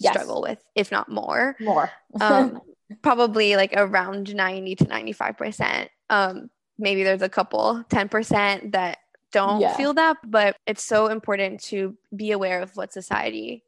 [0.02, 0.14] yes.
[0.14, 1.56] struggle with, if not more.
[1.60, 1.92] More.
[2.22, 2.62] um,
[3.02, 5.88] probably like around 90 to 95%.
[6.10, 8.98] Um, maybe there's a couple, 10% that
[9.32, 9.76] don't yeah.
[9.76, 13.64] feel that, but it's so important to be aware of what society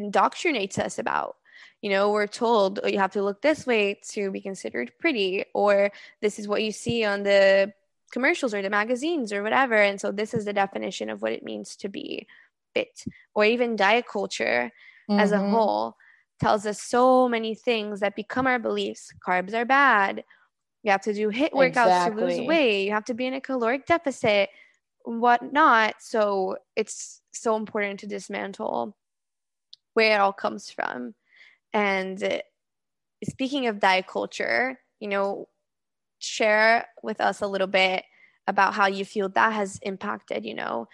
[0.00, 1.36] indoctrinates us about.
[1.84, 5.44] You know, we're told oh, you have to look this way to be considered pretty,
[5.52, 5.92] or
[6.22, 7.74] this is what you see on the
[8.10, 9.74] commercials or the magazines or whatever.
[9.74, 12.26] And so this is the definition of what it means to be
[12.72, 14.72] fit, or even diet culture
[15.10, 15.20] mm-hmm.
[15.20, 15.50] as a mm-hmm.
[15.50, 15.96] whole
[16.40, 19.12] tells us so many things that become our beliefs.
[19.20, 20.24] Carbs are bad.
[20.84, 22.22] You have to do HIIT workouts exactly.
[22.22, 22.86] to lose weight.
[22.86, 24.48] You have to be in a caloric deficit,
[25.04, 25.96] whatnot.
[26.00, 28.96] So it's so important to dismantle
[29.92, 31.14] where it all comes from.
[31.74, 32.42] And
[33.28, 35.48] speaking of diet culture, you know,
[36.18, 38.04] share with us a little bit
[38.46, 40.88] about how you feel that has impacted, you know,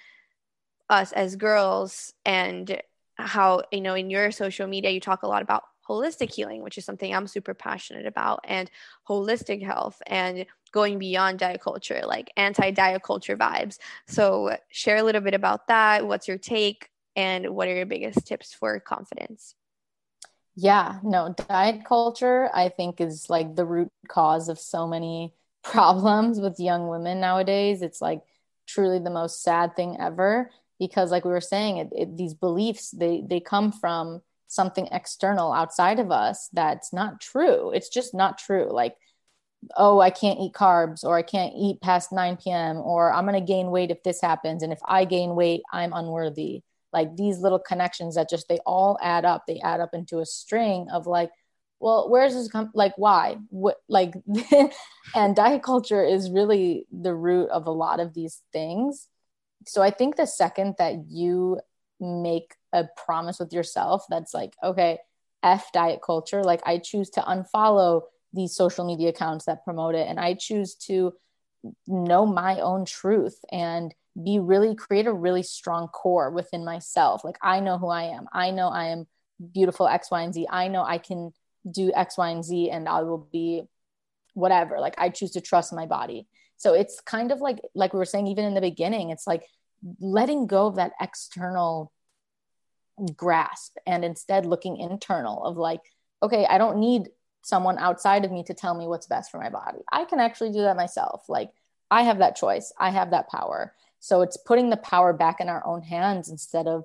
[0.89, 2.81] us as girls and
[3.15, 6.79] how you know in your social media you talk a lot about holistic healing which
[6.79, 8.71] is something i'm super passionate about and
[9.07, 13.79] holistic health and going beyond diet culture like anti-diet culture vibes.
[14.07, 16.07] So share a little bit about that.
[16.07, 16.91] What's your take?
[17.17, 19.55] And what are your biggest tips for confidence
[20.57, 25.33] yeah no diet culture i think is like the root cause of so many
[25.63, 27.83] problems with young women nowadays.
[27.83, 28.23] It's like
[28.67, 32.91] truly the most sad thing ever because like we were saying it, it, these beliefs
[32.91, 37.71] they they come from something external outside of us that's not true.
[37.73, 38.71] It's just not true.
[38.73, 38.97] Like
[39.77, 43.39] oh i can't eat carbs or i can't eat past 9 p.m or i'm going
[43.39, 47.39] to gain weight if this happens and if i gain weight i'm unworthy like these
[47.39, 49.45] little connections that just they all add up.
[49.47, 51.31] They add up into a string of like
[51.79, 53.39] well where's this come like why?
[53.49, 54.15] What like
[55.15, 59.09] and diet culture is really the root of a lot of these things.
[59.67, 61.61] So I think the second that you
[62.01, 64.99] make a promise with yourself that's like, okay,
[65.43, 70.07] F diet culture, like I choose to unfollow these social media accounts that promote it
[70.09, 71.13] and I choose to
[71.87, 77.25] know my own truth and be really create a really strong core within myself.
[77.25, 78.27] Like I know who I am.
[78.33, 79.07] I know I am
[79.53, 80.47] beautiful X, Y, and Z.
[80.51, 81.33] I know I can
[81.71, 83.63] do X, Y, and Z and I will be
[84.35, 84.81] whatever.
[84.81, 86.27] Like I choose to trust my body.
[86.57, 89.45] So it's kind of like like we were saying even in the beginning, it's like
[90.01, 91.93] letting go of that external
[93.17, 95.81] grasp and instead looking internal of like,
[96.23, 97.09] okay, I don't need
[97.43, 99.79] someone outside of me to tell me what's best for my body.
[99.91, 101.25] I can actually do that myself.
[101.29, 101.51] Like
[101.91, 102.73] I have that choice.
[102.79, 103.75] I have that power.
[104.01, 106.85] So it's putting the power back in our own hands instead of,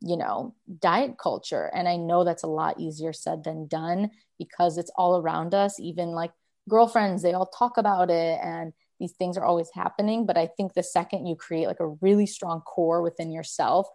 [0.00, 1.70] you know, diet culture.
[1.74, 5.78] And I know that's a lot easier said than done because it's all around us.
[5.78, 6.32] Even like
[6.68, 8.72] girlfriends, they all talk about it and
[9.02, 12.24] these things are always happening but i think the second you create like a really
[12.24, 13.88] strong core within yourself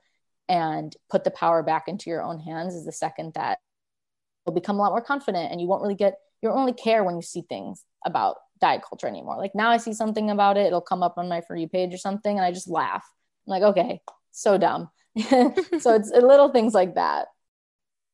[0.49, 3.60] and put the power back into your own hands is the second that
[4.45, 7.03] you'll become a lot more confident and you won't really get you won't really care
[7.03, 9.38] when you see things about diet culture anymore.
[9.38, 11.93] Like now i see something about it it'll come up on my for you page
[11.93, 13.06] or something and i just laugh.
[13.46, 14.02] I'm like okay
[14.38, 14.89] so dumb.
[15.80, 17.28] So it's little things like that.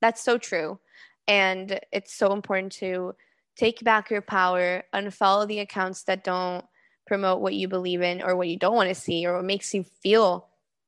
[0.02, 0.80] That's so true.
[1.28, 3.16] And it's so important to
[3.58, 6.66] take back your power unfollow the accounts that don't
[7.06, 9.74] promote what you believe in or what you don't want to see or what makes
[9.74, 10.48] you feel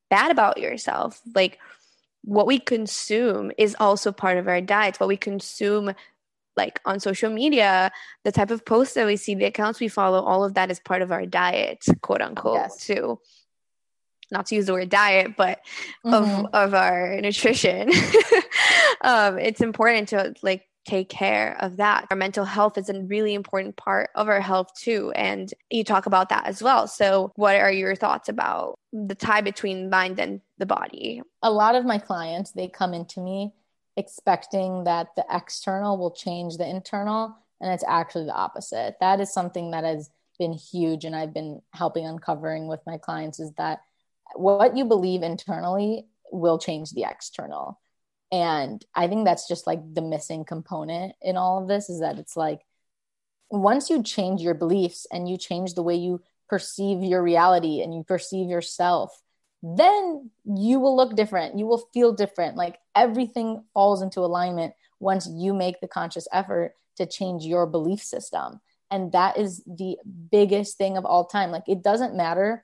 [0.09, 1.21] bad about yourself.
[1.33, 1.59] Like
[2.23, 4.99] what we consume is also part of our diets.
[4.99, 5.93] What we consume
[6.57, 7.91] like on social media,
[8.23, 10.79] the type of posts that we see, the accounts we follow, all of that is
[10.79, 12.85] part of our diet, quote unquote, yes.
[12.85, 13.19] too.
[14.31, 15.59] Not to use the word diet, but
[16.05, 16.13] mm-hmm.
[16.13, 17.91] of of our nutrition.
[19.01, 22.07] um, it's important to like take care of that.
[22.09, 25.11] Our mental health is a really important part of our health too.
[25.15, 26.87] And you talk about that as well.
[26.87, 31.21] So, what are your thoughts about the tie between mind and the body?
[31.41, 33.53] A lot of my clients, they come into me
[33.97, 37.35] expecting that the external will change the internal.
[37.61, 38.97] And it's actually the opposite.
[38.99, 41.05] That is something that has been huge.
[41.05, 43.79] And I've been helping uncovering with my clients is that
[44.35, 47.79] what you believe internally will change the external
[48.31, 52.17] and i think that's just like the missing component in all of this is that
[52.17, 52.61] it's like
[53.49, 57.93] once you change your beliefs and you change the way you perceive your reality and
[57.93, 59.21] you perceive yourself
[59.61, 61.57] then you will look different.
[61.57, 62.55] You will feel different.
[62.55, 68.01] Like everything falls into alignment once you make the conscious effort to change your belief
[68.01, 68.61] system.
[68.91, 69.97] And that is the
[70.31, 71.51] biggest thing of all time.
[71.51, 72.63] Like it doesn't matter.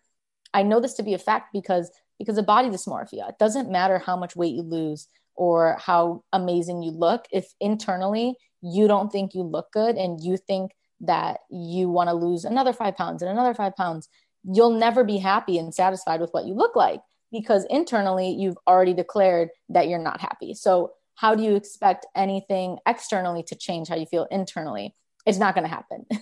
[0.53, 3.29] I know this to be a fact because because of body dysmorphia.
[3.29, 7.25] It doesn't matter how much weight you lose or how amazing you look.
[7.31, 12.13] If internally you don't think you look good and you think that you want to
[12.13, 14.07] lose another five pounds and another five pounds
[14.43, 17.01] you'll never be happy and satisfied with what you look like
[17.31, 22.77] because internally you've already declared that you're not happy so how do you expect anything
[22.87, 25.75] externally to change how you feel internally it's not going to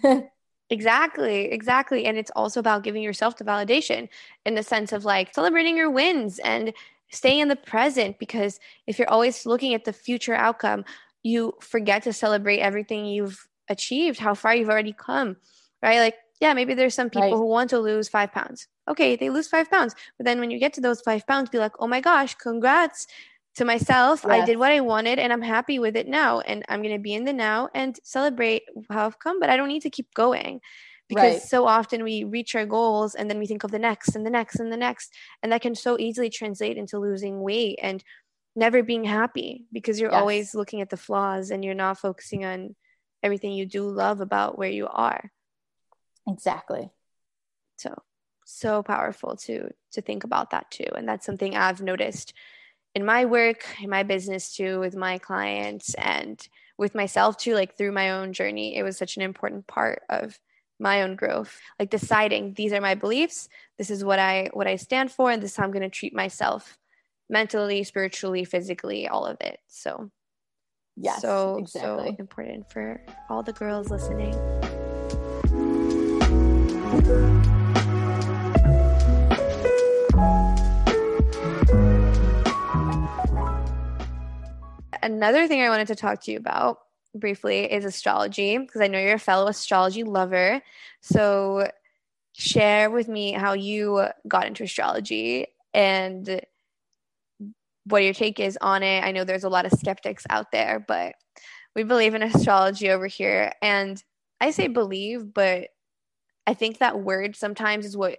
[0.04, 0.30] happen
[0.70, 2.06] Exactly, exactly.
[2.06, 4.08] And it's also about giving yourself the validation
[4.46, 6.74] in the sense of like celebrating your wins and
[7.10, 10.86] stay in the present because if you're always looking at the future outcome,
[11.24, 15.38] you forget to celebrate everything you've achieved, how far you've already come,
[15.82, 16.00] right?
[16.00, 17.34] Like, yeah, maybe there's some people right.
[17.34, 18.68] who want to lose five pounds.
[18.88, 19.94] Okay, they lose five pounds.
[20.18, 23.08] But then when you get to those five pounds, be like, oh my gosh, congrats
[23.56, 24.24] to myself.
[24.24, 24.42] Yes.
[24.42, 26.40] I did what I wanted and I'm happy with it now.
[26.40, 29.58] And I'm going to be in the now and celebrate how I've come, but I
[29.58, 30.62] don't need to keep going
[31.10, 31.42] because right.
[31.42, 34.30] so often we reach our goals and then we think of the next and the
[34.30, 35.12] next and the next
[35.42, 38.04] and that can so easily translate into losing weight and
[38.56, 40.20] never being happy because you're yes.
[40.20, 42.76] always looking at the flaws and you're not focusing on
[43.24, 45.32] everything you do love about where you are
[46.28, 46.90] exactly
[47.78, 47.94] so
[48.46, 52.34] so powerful to to think about that too and that's something i've noticed
[52.96, 56.46] in my work, in my business too, with my clients and
[56.78, 60.40] with myself too, like through my own journey, it was such an important part of
[60.80, 61.60] my own growth.
[61.78, 65.42] Like deciding these are my beliefs, this is what I what I stand for, and
[65.42, 66.78] this is how I'm gonna treat myself
[67.30, 69.60] mentally, spiritually, physically, all of it.
[69.68, 70.10] So
[70.96, 72.08] yes, so exactly.
[72.10, 74.34] so important for all the girls listening.
[85.02, 86.80] Another thing I wanted to talk to you about
[87.16, 90.62] briefly is astrology because I know you're a fellow astrology lover.
[91.02, 91.72] So
[92.34, 96.42] share with me how you got into astrology and
[97.86, 99.04] what your take is on it.
[99.04, 101.16] I know there's a lot of skeptics out there, but
[101.76, 103.52] we believe in astrology over here.
[103.62, 104.02] And
[104.40, 105.70] I say believe, but
[106.50, 108.18] I think that word sometimes is what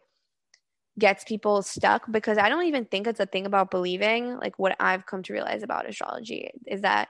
[0.96, 4.36] gets people stuck because I don't even think it's a thing about believing.
[4.38, 7.08] Like what I've come to realize about astrology is that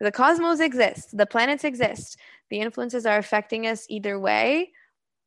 [0.00, 2.18] the cosmos exists, the planets exist,
[2.50, 4.72] the influences are affecting us either way.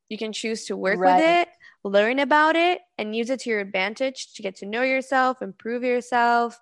[0.08, 1.16] You can choose to work right.
[1.16, 1.48] with it,
[1.84, 5.84] learn about it, and use it to your advantage to get to know yourself, improve
[5.84, 6.60] yourself,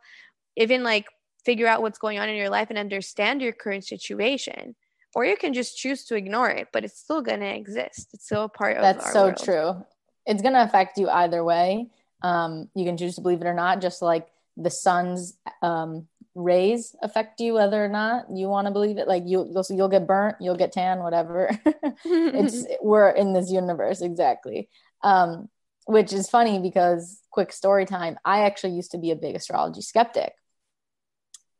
[0.55, 1.07] even like
[1.43, 4.75] figure out what's going on in your life and understand your current situation.
[5.15, 8.09] Or you can just choose to ignore it, but it's still going to exist.
[8.13, 9.37] It's still a part of That's so world.
[9.37, 9.85] true
[10.25, 11.87] it's going to affect you either way.
[12.21, 16.95] Um, you can choose to believe it or not, just like the sun's um, rays
[17.01, 19.07] affect you whether or not you want to believe it.
[19.07, 21.49] Like you, you'll you'll get burnt, you'll get tan, whatever.
[22.05, 24.69] it's we're in this universe exactly.
[25.03, 25.49] Um,
[25.85, 28.17] which is funny because quick story time.
[28.25, 30.33] I actually used to be a big astrology skeptic,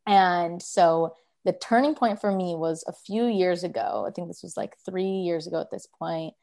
[0.07, 1.15] and so
[1.45, 4.05] the turning point for me was a few years ago.
[4.07, 6.33] I think this was like three years ago at this point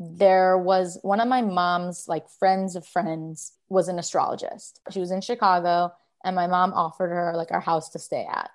[0.00, 4.80] there was one of my mom's like friends of friends was an astrologist.
[4.90, 5.92] She was in Chicago
[6.24, 8.50] and my mom offered her like our house to stay at.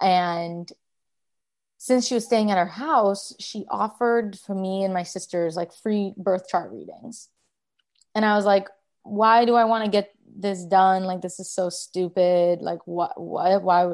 [0.00, 0.70] And
[1.76, 5.74] since she was staying at her house, she offered for me and my sisters like
[5.74, 7.28] free birth chart readings.
[8.14, 8.68] And I was like,
[9.02, 11.04] why do I want to get this done?
[11.04, 12.62] Like this is so stupid.
[12.62, 13.92] Like what why why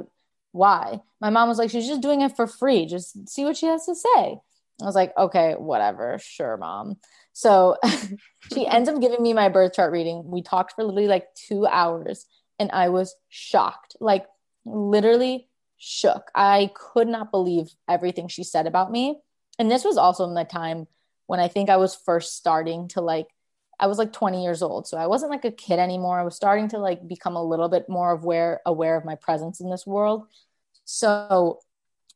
[0.57, 1.01] why?
[1.21, 2.87] My mom was like, she's just doing it for free.
[2.87, 4.39] Just see what she has to say.
[4.81, 6.97] I was like, okay, whatever, sure, mom.
[7.33, 7.77] So
[8.53, 10.25] she ends up giving me my birth chart reading.
[10.27, 12.27] We talked for literally like two hours
[12.59, 14.27] and I was shocked, like
[14.65, 15.49] literally
[15.79, 16.31] shook.
[16.35, 19.21] I could not believe everything she said about me.
[19.59, 20.87] And this was also in the time
[21.27, 23.29] when I think I was first starting to like,
[23.79, 24.87] I was like 20 years old.
[24.87, 26.19] So I wasn't like a kid anymore.
[26.19, 29.61] I was starting to like become a little bit more aware, aware of my presence
[29.61, 30.27] in this world.
[30.85, 31.61] So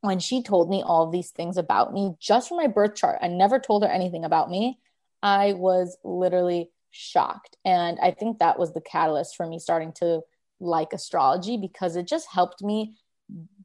[0.00, 3.28] when she told me all these things about me just from my birth chart, I
[3.28, 4.78] never told her anything about me.
[5.22, 7.56] I was literally shocked.
[7.64, 10.22] And I think that was the catalyst for me starting to
[10.60, 12.94] like astrology because it just helped me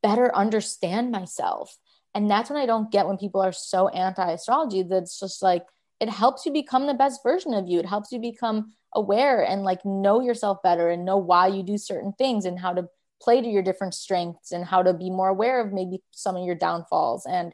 [0.01, 1.77] better understand myself.
[2.13, 5.65] And that's when I don't get when people are so anti astrology that's just like,
[5.99, 7.79] it helps you become the best version of you.
[7.79, 11.77] It helps you become aware and like know yourself better and know why you do
[11.77, 12.87] certain things and how to
[13.21, 16.45] play to your different strengths and how to be more aware of maybe some of
[16.45, 17.53] your downfalls and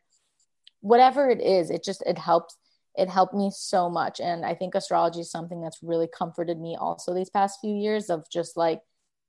[0.82, 2.58] whatever it is it just it helps
[2.96, 6.76] it helped me so much and i think astrology is something that's really comforted me
[6.80, 8.82] also these past few years of just like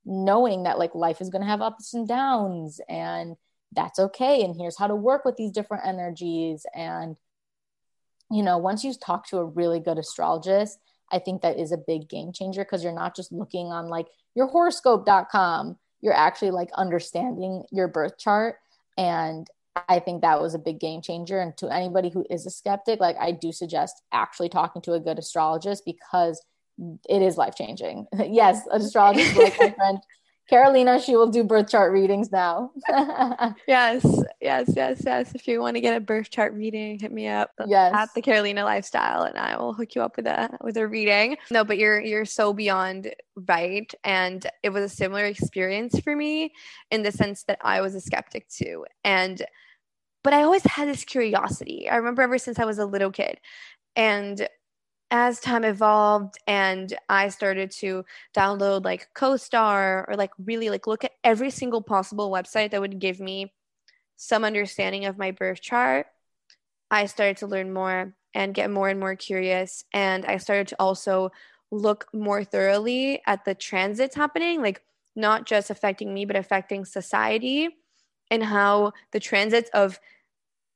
[0.05, 3.37] knowing that like life is going to have ups and downs and
[3.73, 7.17] that's okay and here's how to work with these different energies and
[8.33, 10.79] you know once you talk to a really good astrologist
[11.11, 14.07] i think that is a big game changer because you're not just looking on like
[14.35, 18.57] your horoscope.com you're actually like understanding your birth chart
[18.99, 19.49] and
[19.89, 21.41] I think that was a big game changer.
[21.41, 25.01] And to anybody who is a skeptic, like I do suggest actually talking to a
[25.01, 26.45] good astrologist because
[27.09, 28.07] it is life changing.
[28.19, 29.99] yes, astrologist like my friend
[30.49, 32.73] Carolina, she will do birth chart readings now.
[33.69, 34.05] yes,
[34.41, 35.35] yes, yes, yes.
[35.35, 37.95] If you want to get a birth chart reading, hit me up yes.
[37.95, 41.37] at the Carolina Lifestyle, and I will hook you up with a with a reading.
[41.51, 43.15] No, but you're you're so beyond
[43.47, 46.53] right, and it was a similar experience for me
[46.91, 49.43] in the sense that I was a skeptic too, and
[50.25, 51.89] but I always had this curiosity.
[51.89, 53.39] I remember ever since I was a little kid,
[53.97, 54.49] and
[55.13, 58.03] as time evolved and I started to
[58.35, 62.99] download like CoStar or like really like look at every single possible website that would
[62.99, 63.53] give me
[64.17, 66.07] some understanding of my birth chart,
[66.91, 69.85] I started to learn more and get more and more curious.
[69.93, 71.31] And I started to also
[71.71, 74.81] look more thoroughly at the transits happening, like
[75.15, 77.69] not just affecting me, but affecting society
[78.31, 80.01] and how the transits of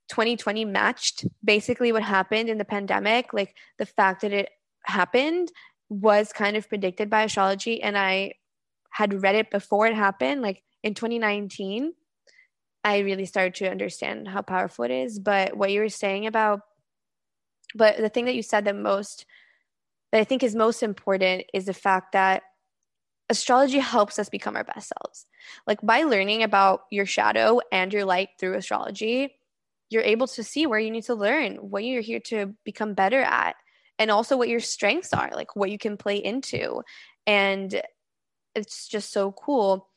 [0.08, 3.32] 2020 matched basically what happened in the pandemic.
[3.32, 4.50] Like the fact that it
[4.84, 5.50] happened
[5.88, 7.82] was kind of predicted by astrology.
[7.82, 8.34] And I
[8.90, 11.92] had read it before it happened, like in 2019,
[12.84, 15.18] I really started to understand how powerful it is.
[15.18, 16.60] But what you were saying about,
[17.74, 19.26] but the thing that you said that most,
[20.12, 22.42] that I think is most important is the fact that
[23.28, 25.26] astrology helps us become our best selves.
[25.66, 29.35] Like by learning about your shadow and your light through astrology,
[29.90, 33.20] you're able to see where you need to learn, what you're here to become better
[33.20, 33.56] at,
[33.98, 36.82] and also what your strengths are, like what you can play into.
[37.26, 37.80] And
[38.54, 39.88] it's just so cool.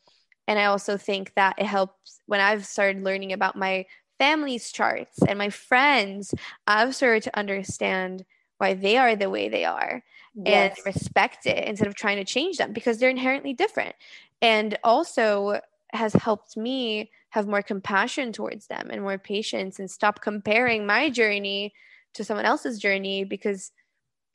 [0.47, 3.85] And I also think that it helps when I've started learning about my
[4.17, 6.33] family's charts and my friends,
[6.67, 8.25] I've started to understand
[8.57, 10.03] why they are the way they are
[10.35, 10.77] yes.
[10.77, 13.95] and respect it instead of trying to change them because they're inherently different.
[14.41, 15.61] And also
[15.93, 21.09] has helped me have more compassion towards them and more patience and stop comparing my
[21.09, 21.73] journey
[22.13, 23.71] to someone else's journey because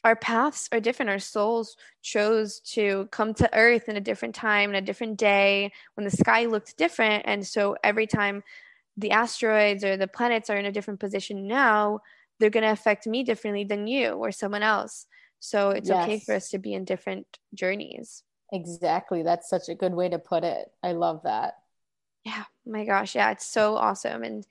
[0.04, 1.10] our paths are different.
[1.10, 5.72] Our souls chose to come to earth in a different time, in a different day,
[5.94, 7.24] when the sky looked different.
[7.26, 8.44] And so every time
[8.96, 12.00] the asteroids or the planets are in a different position now,
[12.38, 15.06] they're going to affect me differently than you or someone else.
[15.40, 16.02] So it's yes.
[16.02, 18.22] okay for us to be in different journeys.
[18.52, 19.22] Exactly.
[19.22, 20.70] That's such a good way to put it.
[20.82, 21.54] I love that.
[22.24, 22.44] Yeah.
[22.66, 23.14] My gosh.
[23.14, 23.30] Yeah.
[23.30, 24.22] It's so awesome.
[24.22, 24.46] And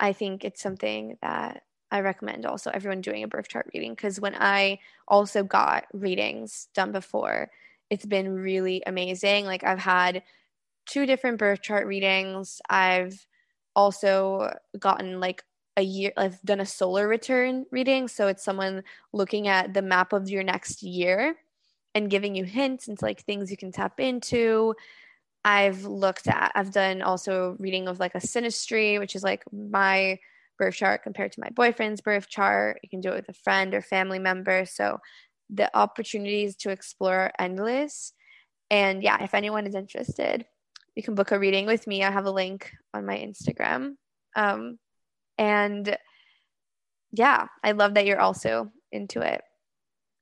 [0.00, 4.20] I think it's something that I recommend also everyone doing a birth chart reading because
[4.20, 7.50] when I also got readings done before,
[7.90, 9.46] it's been really amazing.
[9.46, 10.22] Like I've had
[10.86, 12.60] two different birth chart readings.
[12.70, 13.26] I've
[13.76, 15.44] also gotten like
[15.76, 18.08] a year I've done a solar return reading.
[18.08, 18.82] So it's someone
[19.12, 21.36] looking at the map of your next year
[21.94, 24.74] and giving you hints into like things you can tap into.
[25.46, 30.18] I've looked at, I've done also reading of like a synastry, which is like my
[30.58, 32.80] birth chart compared to my boyfriend's birth chart.
[32.82, 34.64] You can do it with a friend or family member.
[34.64, 34.98] So
[35.48, 38.12] the opportunities to explore are endless.
[38.72, 40.44] And yeah, if anyone is interested,
[40.96, 42.02] you can book a reading with me.
[42.02, 43.94] I have a link on my Instagram.
[44.34, 44.80] Um,
[45.38, 45.96] and
[47.12, 49.42] yeah, I love that you're also into it.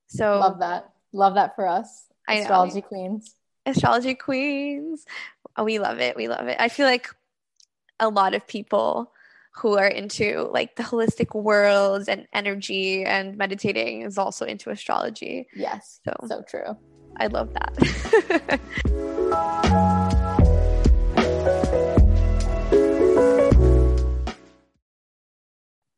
[0.09, 0.91] So love that.
[1.15, 2.09] Love that for us.
[2.29, 3.35] Astrology queens.
[3.67, 5.05] Astrology queens.
[5.57, 6.17] Oh, we love it.
[6.17, 6.57] We love it.
[6.59, 7.09] I feel like
[8.01, 9.13] a lot of people
[9.53, 15.47] who are into like the holistic worlds and energy and meditating is also into astrology.
[15.55, 16.01] Yes.
[16.05, 16.77] So so true.
[17.19, 18.61] I love that.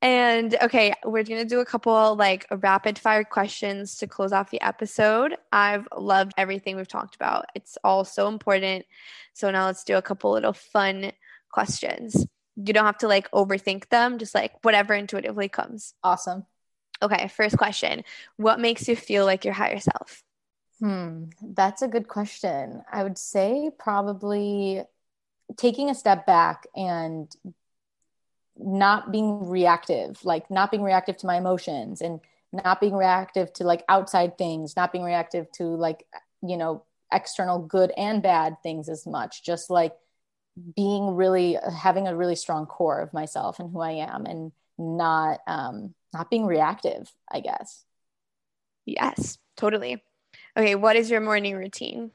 [0.02, 4.50] And okay, we're going to do a couple like rapid fire questions to close off
[4.50, 5.36] the episode.
[5.52, 7.46] I've loved everything we've talked about.
[7.54, 8.84] It's all so important.
[9.32, 11.12] So now let's do a couple little fun
[11.50, 12.26] questions.
[12.56, 15.94] You don't have to like overthink them, just like whatever intuitively comes.
[16.02, 16.46] Awesome.
[17.02, 18.04] Okay, first question.
[18.36, 20.22] What makes you feel like your higher self?
[20.80, 22.82] Hmm, that's a good question.
[22.90, 24.82] I would say probably
[25.56, 27.34] taking a step back and
[28.58, 32.20] not being reactive, like not being reactive to my emotions and
[32.52, 36.06] not being reactive to like outside things, not being reactive to like,
[36.42, 36.82] you know,
[37.12, 39.94] external good and bad things as much, just like
[40.74, 45.40] being really having a really strong core of myself and who I am and not
[45.46, 47.84] um not being reactive, I guess.
[48.86, 50.02] Yes, totally.
[50.56, 52.10] Okay, what is your morning routine?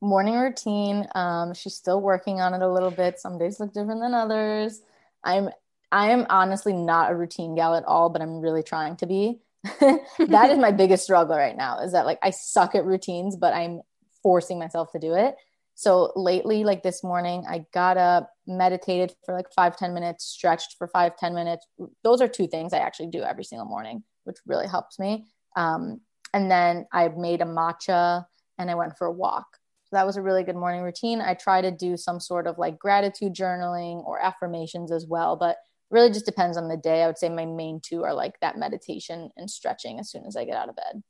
[0.00, 1.06] Morning routine.
[1.14, 3.18] Um, she's still working on it a little bit.
[3.18, 4.82] Some days look different than others.
[5.24, 5.50] I'm
[5.92, 9.40] I am honestly not a routine gal at all, but I'm really trying to be.
[9.80, 13.54] that is my biggest struggle right now is that like I suck at routines, but
[13.54, 13.80] I'm
[14.22, 15.36] forcing myself to do it.
[15.74, 20.76] So lately, like this morning, I got up, meditated for like five ten minutes, stretched
[20.78, 21.66] for five ten minutes.
[22.02, 25.26] Those are two things I actually do every single morning, which really helps me.
[25.54, 26.00] Um,
[26.32, 28.24] and then I made a matcha
[28.58, 29.46] and I went for a walk.
[29.86, 31.20] So that was a really good morning routine.
[31.20, 35.58] I try to do some sort of like gratitude journaling or affirmations as well, but
[35.90, 37.04] really just depends on the day.
[37.04, 40.36] I would say my main two are like that meditation and stretching as soon as
[40.36, 41.04] I get out of bed.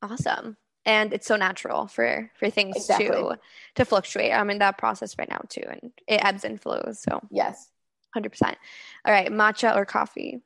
[0.00, 0.56] Awesome.
[0.86, 3.08] And it's so natural for for things exactly.
[3.08, 3.38] to
[3.74, 4.32] to fluctuate.
[4.32, 7.02] I'm in that process right now too, and it ebbs and flows.
[7.02, 7.68] So yes,
[8.14, 8.56] hundred percent.
[9.04, 10.40] All right, matcha or coffee?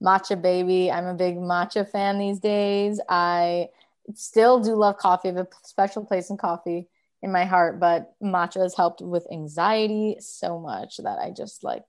[0.00, 0.90] Matcha, baby.
[0.90, 3.00] I'm a big matcha fan these days.
[3.08, 3.68] I
[4.14, 5.28] still do love coffee.
[5.28, 6.88] I have a special place in coffee
[7.22, 11.84] in my heart, but matcha has helped with anxiety so much that I just like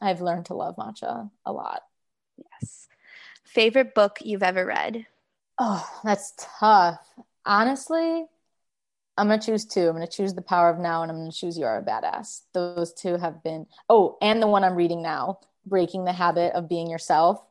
[0.00, 1.82] I've learned to love matcha a lot.
[2.36, 2.88] Yes.
[3.44, 5.06] Favorite book you've ever read?
[5.58, 7.00] Oh, that's tough.
[7.44, 8.26] Honestly,
[9.16, 9.88] I'm gonna choose two.
[9.88, 12.42] I'm gonna choose The Power of Now and I'm gonna choose You're a Badass.
[12.52, 16.68] Those two have been oh, and the one I'm reading now, Breaking the Habit of
[16.68, 17.42] Being Yourself.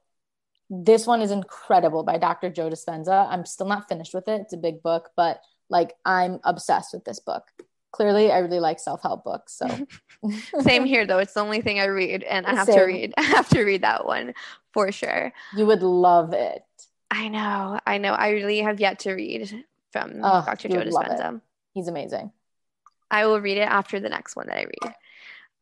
[0.70, 2.50] This one is incredible by Dr.
[2.50, 3.28] Joe Dispenza.
[3.30, 4.42] I'm still not finished with it.
[4.42, 7.44] It's a big book, but Like I'm obsessed with this book.
[7.92, 9.54] Clearly, I really like self-help books.
[9.58, 9.88] So
[10.62, 11.20] same here though.
[11.20, 12.76] It's the only thing I read and I have Same.
[12.80, 13.14] to read.
[13.18, 14.34] I have to read that one
[14.74, 15.32] for sure.
[15.56, 16.64] You would love it.
[17.12, 17.80] I know.
[17.86, 18.14] I know.
[18.14, 20.68] I really have yet to read from Oh, Dr.
[20.70, 21.12] Joe would love it.
[21.12, 21.42] Dispenza.
[21.74, 22.32] He's amazing.
[23.12, 24.96] I will read it after the next one that I read,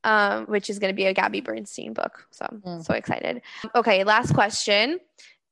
[0.04, 2.26] um, which is going to be a Gabby Bernstein book.
[2.32, 2.86] So I'm Mm.
[2.86, 3.42] so excited.
[3.76, 5.00] Okay, last question.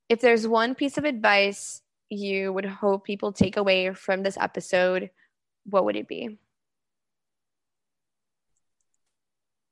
[0.10, 1.82] If there's one piece of advice
[2.12, 5.10] you would hope people take away from this episode,
[5.66, 6.38] what would it be?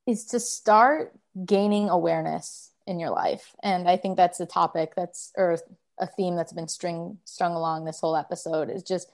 [0.09, 1.13] is to start
[1.45, 3.55] gaining awareness in your life.
[3.61, 5.57] And I think that's a topic that's or
[5.99, 9.11] a theme that's been string strung along this whole episode is just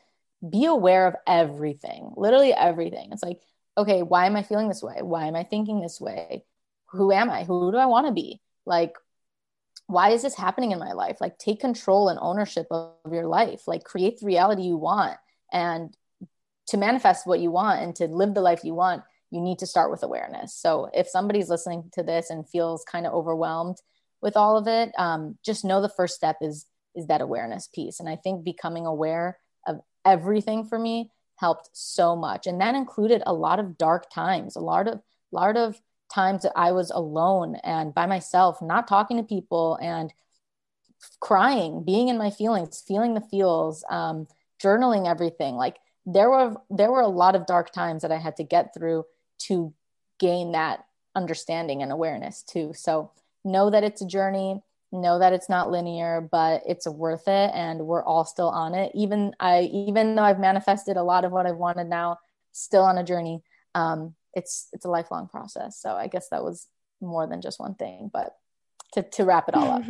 [0.47, 2.13] be aware of everything.
[2.15, 3.09] Literally everything.
[3.11, 3.41] It's like,
[3.77, 5.01] okay, why am I feeling this way?
[5.01, 6.45] Why am I thinking this way?
[6.91, 7.43] Who am I?
[7.43, 8.39] Who do I want to be?
[8.65, 8.95] Like
[9.87, 11.17] why is this happening in my life?
[11.21, 13.67] Like take control and ownership of your life.
[13.67, 15.17] Like create the reality you want
[15.51, 15.95] and
[16.67, 19.67] to manifest what you want and to live the life you want you need to
[19.67, 20.55] start with awareness.
[20.55, 23.77] So if somebody's listening to this and feels kind of overwhelmed
[24.21, 26.65] with all of it, um, just know the first step is
[26.95, 27.99] is that awareness piece.
[27.99, 33.21] And I think becoming aware of everything for me helped so much, and that included
[33.25, 35.79] a lot of dark times, a lot of lot of
[36.13, 40.13] times that I was alone and by myself, not talking to people and
[41.19, 44.27] crying, being in my feelings, feeling the feels, um,
[44.63, 45.55] journaling everything.
[45.55, 48.73] Like there were there were a lot of dark times that I had to get
[48.73, 49.05] through
[49.39, 49.73] to
[50.19, 50.85] gain that
[51.15, 52.73] understanding and awareness too.
[52.75, 53.11] So
[53.43, 57.85] know that it's a journey, know that it's not linear, but it's worth it and
[57.85, 58.91] we're all still on it.
[58.93, 62.19] Even I even though I've manifested a lot of what I've wanted now,
[62.51, 63.41] still on a journey.
[63.73, 65.79] Um it's it's a lifelong process.
[65.79, 66.67] So I guess that was
[67.01, 68.35] more than just one thing, but
[68.93, 69.83] to to wrap it all up.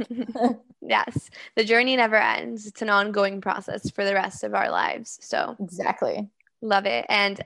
[0.82, 2.66] yes, the journey never ends.
[2.66, 5.18] It's an ongoing process for the rest of our lives.
[5.22, 6.30] So exactly.
[6.62, 7.06] love it.
[7.10, 7.42] And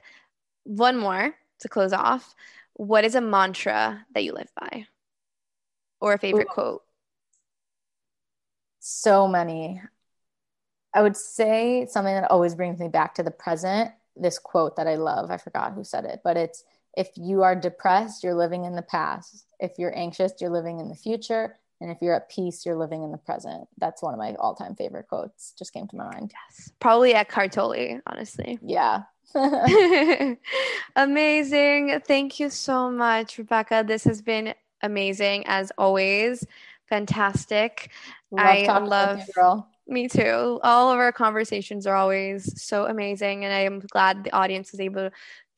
[0.64, 2.36] one more to close off.
[2.74, 4.86] What is a mantra that you live by?
[6.00, 6.54] Or a favorite Ooh.
[6.54, 6.84] quote?
[8.80, 9.82] so many.
[10.94, 13.92] I would say something that always brings me back to the present.
[14.16, 16.64] This quote that I love, I forgot who said it, but it's
[16.98, 19.46] if you are depressed, you're living in the past.
[19.60, 21.58] If you're anxious, you're living in the future.
[21.82, 23.68] And if you're at peace, you're living in the present.
[23.78, 25.54] That's one of my all time favorite quotes.
[25.58, 26.34] Just came to my mind.
[26.50, 26.72] Yes.
[26.80, 28.60] Probably Eckhart Tolle, honestly.
[28.66, 29.04] Yeah.
[30.96, 32.02] amazing.
[32.06, 33.84] Thank you so much, Rebecca.
[33.86, 36.46] This has been amazing as always.
[36.88, 37.92] Fantastic.
[38.32, 39.70] love I love- you, girl.
[39.88, 40.60] Me too.
[40.64, 43.44] All of our conversations are always so amazing.
[43.44, 45.10] And I am glad the audience is able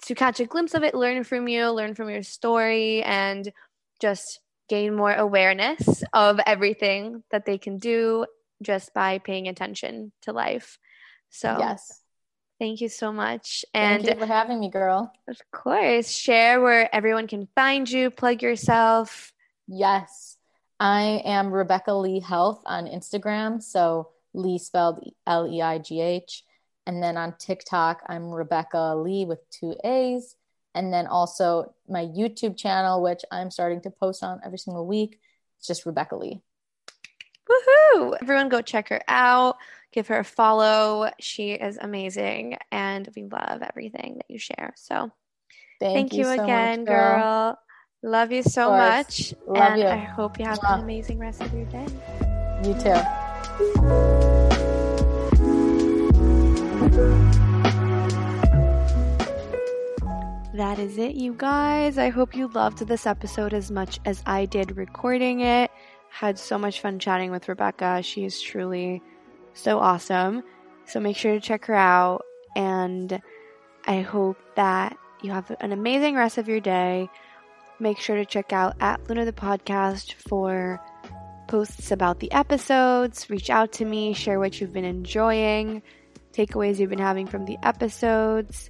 [0.04, 3.52] to catch a glimpse of it, learn from you, learn from your story, and
[4.00, 4.40] just
[4.70, 8.26] gain more awareness of everything that they can do
[8.62, 10.80] just by paying attention to life.
[11.30, 12.02] So, Yes.
[12.60, 13.66] thank you so much.
[13.74, 15.12] Thank And you for having me, girl.
[15.28, 19.34] of course, share where everyone can find you, plug yourself.
[19.68, 20.38] Yes.
[20.80, 23.62] I am Rebecca Leigh Health on Instagram.
[23.62, 26.44] So Leigh spelled L E I G H.
[26.92, 30.36] And then on TikTok, I'm Rebecca Leigh with two A's.
[30.76, 35.18] And then also my YouTube channel, which I'm starting to post on every single week.
[35.58, 36.42] It's just Rebecca Leigh.
[37.50, 38.18] Woohoo!
[38.22, 39.56] Everyone go check her out.
[39.94, 41.10] Give her a follow.
[41.18, 42.58] She is amazing.
[42.74, 44.74] And we love everything that you share.
[44.76, 45.14] So
[45.80, 47.58] Thank, thank, you, so much, again, girl.
[48.04, 49.34] Love you so much.
[49.48, 49.88] Love and you.
[49.88, 50.74] I hope you have Mwah.
[50.74, 51.88] an amazing rest of your day.
[52.66, 54.21] You too.
[60.72, 61.98] That is it, you guys.
[61.98, 65.70] I hope you loved this episode as much as I did recording it.
[66.10, 68.02] Had so much fun chatting with Rebecca.
[68.02, 69.04] She is truly
[69.54, 70.44] so awesome.
[70.86, 72.24] So make sure to check her out.
[72.56, 73.22] And
[73.86, 77.10] I hope that you have an amazing rest of your day.
[77.82, 80.80] Make sure to check out at Luna the Podcast for
[81.50, 83.30] posts about the episodes.
[83.30, 85.82] Reach out to me, share what you've been enjoying,
[86.32, 88.70] takeaways you've been having from the episodes.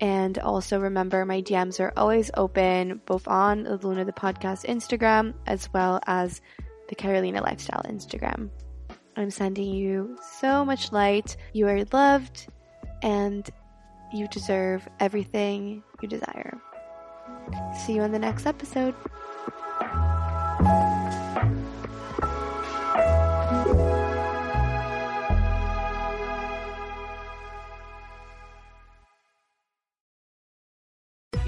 [0.00, 5.34] And also remember, my DMs are always open, both on the Luna the Podcast Instagram
[5.46, 6.40] as well as
[6.88, 8.50] the Carolina Lifestyle Instagram.
[9.16, 11.36] I'm sending you so much light.
[11.54, 12.48] You are loved
[13.02, 13.48] and
[14.12, 16.60] you deserve everything you desire.
[17.84, 18.94] See you in the next episode.